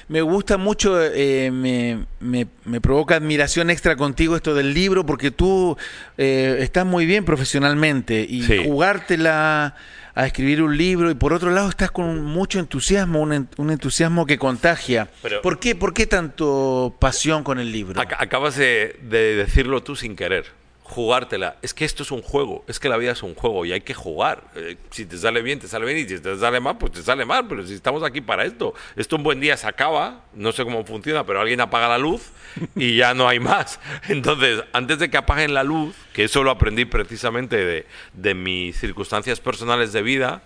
me 0.08 0.22
gusta 0.22 0.56
mucho, 0.56 1.00
eh, 1.00 1.50
me, 1.50 2.06
me, 2.20 2.80
provoca 2.80 3.16
admiración 3.16 3.70
extra 3.70 3.96
contigo 3.96 4.36
esto 4.36 4.54
del 4.54 4.74
libro, 4.74 5.06
porque 5.06 5.30
tú 5.30 5.76
eh, 6.18 6.58
estás 6.60 6.84
muy 6.84 7.06
bien 7.06 7.24
profesionalmente 7.24 8.26
y 8.28 8.64
jugártela 8.64 9.76
a 10.16 10.26
escribir 10.26 10.62
un 10.62 10.76
libro 10.76 11.10
y 11.10 11.14
por 11.14 11.32
otro 11.32 11.50
lado 11.50 11.68
estás 11.68 11.90
con 11.90 12.24
mucho 12.24 12.58
entusiasmo, 12.58 13.20
un, 13.20 13.48
un 13.56 13.70
entusiasmo 13.70 14.26
que 14.26 14.38
contagia. 14.38 15.08
¿Por, 15.42 15.58
qué, 15.58 15.74
¿Por 15.74 15.94
qué 15.94 16.06
tanto 16.06 16.96
pasión 16.98 17.44
con 17.44 17.58
el 17.58 17.72
libro? 17.72 18.00
Acabas 18.00 18.56
de 18.56 18.96
decirlo 19.10 19.82
tú 19.82 19.96
sin 19.96 20.16
querer 20.16 20.63
jugártela. 20.84 21.56
Es 21.62 21.72
que 21.72 21.86
esto 21.86 22.02
es 22.02 22.10
un 22.10 22.20
juego, 22.20 22.62
es 22.68 22.78
que 22.78 22.90
la 22.90 22.98
vida 22.98 23.12
es 23.12 23.22
un 23.22 23.34
juego 23.34 23.64
y 23.64 23.72
hay 23.72 23.80
que 23.80 23.94
jugar. 23.94 24.44
Eh, 24.54 24.76
si 24.90 25.06
te 25.06 25.16
sale 25.16 25.40
bien, 25.40 25.58
te 25.58 25.66
sale 25.66 25.86
bien 25.86 25.98
y 25.98 26.08
si 26.08 26.20
te 26.20 26.36
sale 26.36 26.60
mal, 26.60 26.76
pues 26.76 26.92
te 26.92 27.02
sale 27.02 27.24
mal. 27.24 27.48
Pero 27.48 27.66
si 27.66 27.74
estamos 27.74 28.02
aquí 28.02 28.20
para 28.20 28.44
esto, 28.44 28.74
esto 28.94 29.16
un 29.16 29.22
buen 29.22 29.40
día 29.40 29.56
se 29.56 29.66
acaba, 29.66 30.24
no 30.34 30.52
sé 30.52 30.62
cómo 30.62 30.84
funciona, 30.84 31.24
pero 31.24 31.40
alguien 31.40 31.62
apaga 31.62 31.88
la 31.88 31.98
luz 31.98 32.30
y 32.76 32.96
ya 32.96 33.14
no 33.14 33.26
hay 33.26 33.40
más. 33.40 33.80
Entonces, 34.08 34.62
antes 34.72 34.98
de 34.98 35.10
que 35.10 35.16
apaguen 35.16 35.54
la 35.54 35.64
luz, 35.64 35.96
que 36.12 36.24
eso 36.24 36.44
lo 36.44 36.50
aprendí 36.50 36.84
precisamente 36.84 37.56
de, 37.56 37.86
de 38.12 38.34
mis 38.34 38.78
circunstancias 38.78 39.40
personales 39.40 39.94
de 39.94 40.02
vida, 40.02 40.42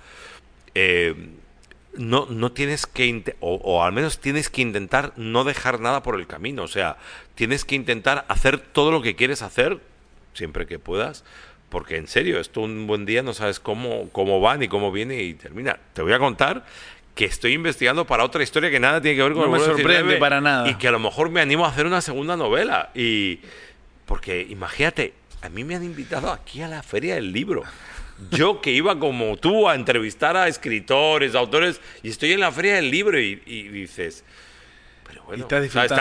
eh, 0.76 1.30
no, 1.96 2.26
no 2.30 2.52
tienes 2.52 2.86
que, 2.86 3.34
o, 3.40 3.56
o, 3.56 3.82
al 3.82 3.92
menos 3.92 4.20
tienes 4.20 4.50
que 4.50 4.62
intentar 4.62 5.14
no 5.16 5.42
dejar 5.42 5.80
nada 5.80 6.04
por 6.04 6.14
el 6.14 6.28
camino. 6.28 6.62
O 6.62 6.68
sea, 6.68 6.96
tienes 7.34 7.64
que 7.64 7.74
intentar 7.74 8.24
hacer 8.28 8.58
todo 8.58 8.92
lo 8.92 9.02
que 9.02 9.16
quieres 9.16 9.42
hacer 9.42 9.80
siempre 10.38 10.66
que 10.66 10.78
puedas, 10.78 11.24
porque 11.68 11.96
en 11.96 12.06
serio, 12.06 12.40
esto 12.40 12.62
un 12.62 12.86
buen 12.86 13.04
día 13.04 13.22
no 13.22 13.34
sabes 13.34 13.60
cómo, 13.60 14.08
cómo 14.10 14.40
va 14.40 14.56
ni 14.56 14.68
cómo 14.68 14.90
viene 14.90 15.22
y 15.22 15.34
termina. 15.34 15.78
Te 15.92 16.00
voy 16.00 16.12
a 16.12 16.18
contar 16.18 16.64
que 17.14 17.26
estoy 17.26 17.52
investigando 17.52 18.06
para 18.06 18.24
otra 18.24 18.42
historia 18.42 18.70
que 18.70 18.80
nada 18.80 19.02
tiene 19.02 19.16
que 19.16 19.22
ver 19.24 19.32
con 19.32 19.42
no 19.42 19.50
me 19.50 19.58
sorprende 19.58 20.16
para 20.16 20.40
nada. 20.40 20.68
y 20.68 20.76
que 20.76 20.88
a 20.88 20.92
lo 20.92 21.00
mejor 21.00 21.30
me 21.30 21.40
animo 21.40 21.66
a 21.66 21.68
hacer 21.68 21.84
una 21.84 22.00
segunda 22.00 22.36
novela. 22.36 22.90
Y 22.94 23.40
porque 24.06 24.46
imagínate 24.48 25.12
a 25.42 25.48
mí 25.48 25.64
me 25.64 25.74
han 25.74 25.84
invitado 25.84 26.32
aquí 26.32 26.62
a 26.62 26.68
la 26.68 26.82
feria 26.82 27.16
del 27.16 27.32
libro. 27.32 27.64
Yo 28.30 28.60
que 28.60 28.72
iba 28.72 28.98
como 28.98 29.36
tú 29.36 29.68
a 29.68 29.74
entrevistar 29.74 30.36
a 30.36 30.48
escritores 30.48 31.34
autores 31.34 31.80
y 32.02 32.08
estoy 32.08 32.32
en 32.32 32.40
la 32.40 32.50
feria 32.50 32.74
del 32.76 32.90
libro 32.90 33.20
y, 33.20 33.40
y 33.46 33.68
dices 33.68 34.24
Pero 35.08 35.22
bueno, 35.24 35.48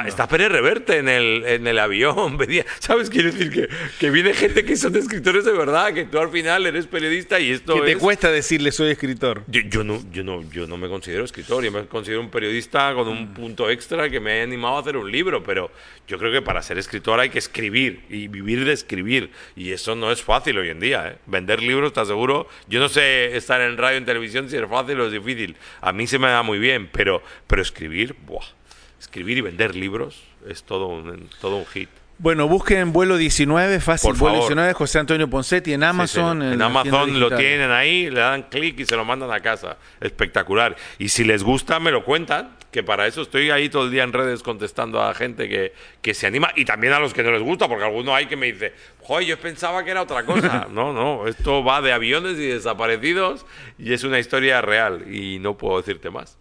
está, 0.05 0.27
Pérez 0.27 0.51
Reverte 0.51 0.97
en 0.97 1.07
el, 1.07 1.45
en 1.45 1.65
el 1.65 1.79
avión. 1.79 2.37
¿Sabes? 2.79 3.09
Quiero 3.09 3.31
decir 3.31 3.49
que, 3.49 3.69
que 3.99 4.09
viene 4.09 4.33
gente 4.33 4.65
que 4.65 4.75
son 4.75 4.95
escritores 4.97 5.45
de 5.45 5.53
verdad, 5.53 5.93
que 5.93 6.03
tú 6.03 6.19
al 6.19 6.29
final 6.29 6.65
eres 6.65 6.87
periodista 6.87 7.39
y 7.39 7.51
esto 7.51 7.75
Que 7.75 7.93
te 7.93 7.97
cuesta 7.97 8.29
decirle 8.29 8.71
soy 8.73 8.91
escritor. 8.91 9.43
Yo, 9.47 9.85
no, 9.85 10.01
yo, 10.11 10.25
no, 10.25 10.43
yo 10.51 10.67
no 10.67 10.75
me 10.75 10.89
considero 10.89 11.23
escritor, 11.23 11.63
yo 11.63 11.71
me 11.71 11.85
considero 11.85 12.19
un 12.19 12.29
periodista 12.29 12.93
con 12.93 13.07
un 13.07 13.33
punto 13.33 13.69
extra 13.69 14.09
que 14.09 14.19
me 14.19 14.41
ha 14.41 14.43
animado 14.43 14.75
a 14.75 14.81
hacer 14.81 14.97
un 14.97 15.09
libro, 15.09 15.41
pero 15.41 15.71
yo 16.05 16.17
creo 16.17 16.31
que 16.31 16.41
para 16.41 16.61
ser 16.61 16.77
escritor 16.77 17.21
hay 17.21 17.29
que 17.29 17.39
escribir 17.39 18.03
y 18.09 18.27
vivir 18.27 18.65
de 18.65 18.73
escribir. 18.73 19.31
Y 19.55 19.71
eso 19.71 19.95
no 19.95 20.11
es 20.11 20.21
fácil 20.21 20.57
hoy 20.57 20.69
en 20.69 20.81
día. 20.81 21.07
¿eh? 21.07 21.17
Vender 21.27 21.61
libros, 21.61 21.87
¿estás 21.87 22.09
seguro? 22.09 22.49
Yo 22.67 22.81
no 22.81 22.89
sé 22.89 23.37
estar 23.37 23.61
en 23.61 23.77
radio, 23.77 23.97
en 23.97 24.05
televisión, 24.05 24.49
si 24.49 24.57
es 24.57 24.67
fácil 24.69 24.99
o 24.99 25.05
es 25.05 25.13
difícil. 25.13 25.55
A 25.79 25.93
mí 25.93 26.07
se 26.07 26.19
me 26.19 26.27
da 26.27 26.43
muy 26.43 26.59
bien, 26.59 26.89
pero, 26.91 27.23
pero 27.47 27.61
escribir, 27.61 28.15
¡buah! 28.25 28.56
Escribir 28.99 29.37
y 29.37 29.41
vender 29.41 29.75
libros 29.75 30.23
es 30.47 30.63
todo 30.63 30.87
un, 30.87 31.29
todo 31.41 31.57
un 31.57 31.65
hit. 31.65 31.89
Bueno, 32.19 32.47
busquen 32.47 32.93
vuelo 32.93 33.15
19, 33.15 33.79
fácil, 33.79 34.13
vuelo 34.13 34.37
19, 34.37 34.73
José 34.73 34.97
Antonio 34.97 35.29
Poncetti 35.29 35.73
en 35.73 35.83
Amazon. 35.83 36.41
En, 36.41 36.59
Amazon 36.59 37.19
lo 37.19 37.29
tienen 37.35 37.69
ahí, 37.69 38.09
le 38.09 38.21
dan 38.21 38.43
clic 38.43 38.79
y 38.79 38.85
se 38.85 38.95
lo 38.95 39.05
mandan 39.05 39.31
a 39.31 39.39
casa. 39.39 39.77
Espectacular. 40.01 40.75
Y 40.97 41.09
si 41.09 41.23
les 41.23 41.43
gusta, 41.43 41.79
me 41.79 41.91
lo 41.91 42.03
cuentan, 42.03 42.57
que 42.71 42.81
para 42.81 43.05
eso 43.05 43.21
estoy 43.21 43.51
ahí 43.51 43.69
todo 43.69 43.85
el 43.85 43.91
día 43.91 44.01
en 44.01 44.13
redes 44.13 44.41
contestando 44.41 44.99
a 44.99 45.13
gente 45.13 45.47
que, 45.47 45.73
que 46.01 46.15
se 46.15 46.25
anima 46.25 46.51
y 46.55 46.65
también 46.65 46.93
a 46.93 46.99
los 46.99 47.13
que 47.13 47.21
no 47.21 47.31
les 47.31 47.43
gusta, 47.43 47.67
porque 47.67 47.83
alguno 47.83 48.15
hay 48.15 48.25
que 48.25 48.35
me 48.35 48.47
dice, 48.47 48.73
joder, 49.03 49.27
yo 49.27 49.37
pensaba 49.39 49.83
que 49.83 49.91
era 49.91 50.01
otra 50.01 50.25
cosa. 50.25 50.67
no, 50.71 50.93
no, 50.93 51.27
esto 51.27 51.63
va 51.63 51.81
de 51.81 51.93
aviones 51.93 52.39
y 52.39 52.47
desaparecidos 52.47 53.45
y 53.77 53.93
es 53.93 54.03
una 54.03 54.17
historia 54.17 54.59
real 54.61 55.13
y 55.13 55.37
no 55.37 55.55
puedo 55.55 55.77
decirte 55.77 56.09
más. 56.09 56.39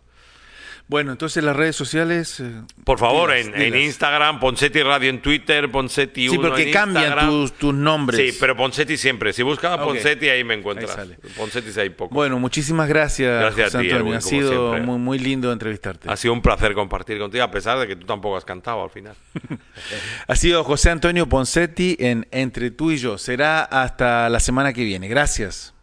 Bueno, 0.89 1.11
entonces 1.11 1.43
las 1.43 1.57
redes 1.57 1.75
sociales. 1.75 2.39
Eh, 2.39 2.63
Por 2.85 3.01
favor, 3.01 3.33
en, 3.33 3.75
Instagram, 3.75 4.39
Ponsetti 4.39 4.83
Radio 4.83 5.11
en 5.11 5.21
Twitter, 5.21 5.69
Ponsetti 5.69 6.29
1 6.29 6.33
Sí, 6.33 6.49
porque 6.49 6.71
cambian 6.71 7.29
tus, 7.29 7.53
tus, 7.55 7.75
nombres. 7.75 8.21
Sí, 8.21 8.37
pero 8.39 8.57
Ponsetti 8.57 8.97
siempre. 8.97 9.33
Si 9.33 9.43
buscas 9.43 9.73
a 9.73 9.83
Ponsetti, 9.83 10.29
ahí 10.29 10.45
me 10.45 10.55
encuentras. 10.55 10.97
Ponsetti 11.37 11.79
hay 11.81 11.91
poco. 11.91 12.15
Bueno, 12.15 12.39
muchísimas 12.39 12.89
gracias, 12.89 13.41
gracias 13.41 13.75
a 13.75 13.81
ti, 13.81 13.91
Antonio. 13.91 14.17
ha 14.17 14.21
sido 14.21 14.79
muy, 14.79 14.99
muy 14.99 15.19
lindo 15.19 15.53
entrevistarte. 15.53 16.09
Ha 16.09 16.17
sido 16.17 16.33
un 16.33 16.41
placer 16.41 16.73
compartir 16.75 17.19
contigo, 17.19 17.43
a 17.43 17.51
pesar 17.51 17.81
de 17.81 17.89
que 17.89 17.97
tú 17.97 18.07
tampoco 18.07 18.37
has 18.37 18.45
cantado 18.45 18.85
al 18.85 18.91
final. 18.91 19.17
ha 20.29 20.37
sido 20.37 20.63
José 20.63 20.91
Antonio 20.91 21.29
Ponsetti 21.29 21.97
en 21.99 22.29
Entre 22.31 22.71
tú 22.71 22.93
y 22.93 22.99
yo. 22.99 23.19
Será 23.19 23.63
hasta 23.63 24.29
la 24.29 24.39
semana 24.39 24.73
que 24.73 24.85
viene. 24.85 25.09
Gracias. 25.09 25.76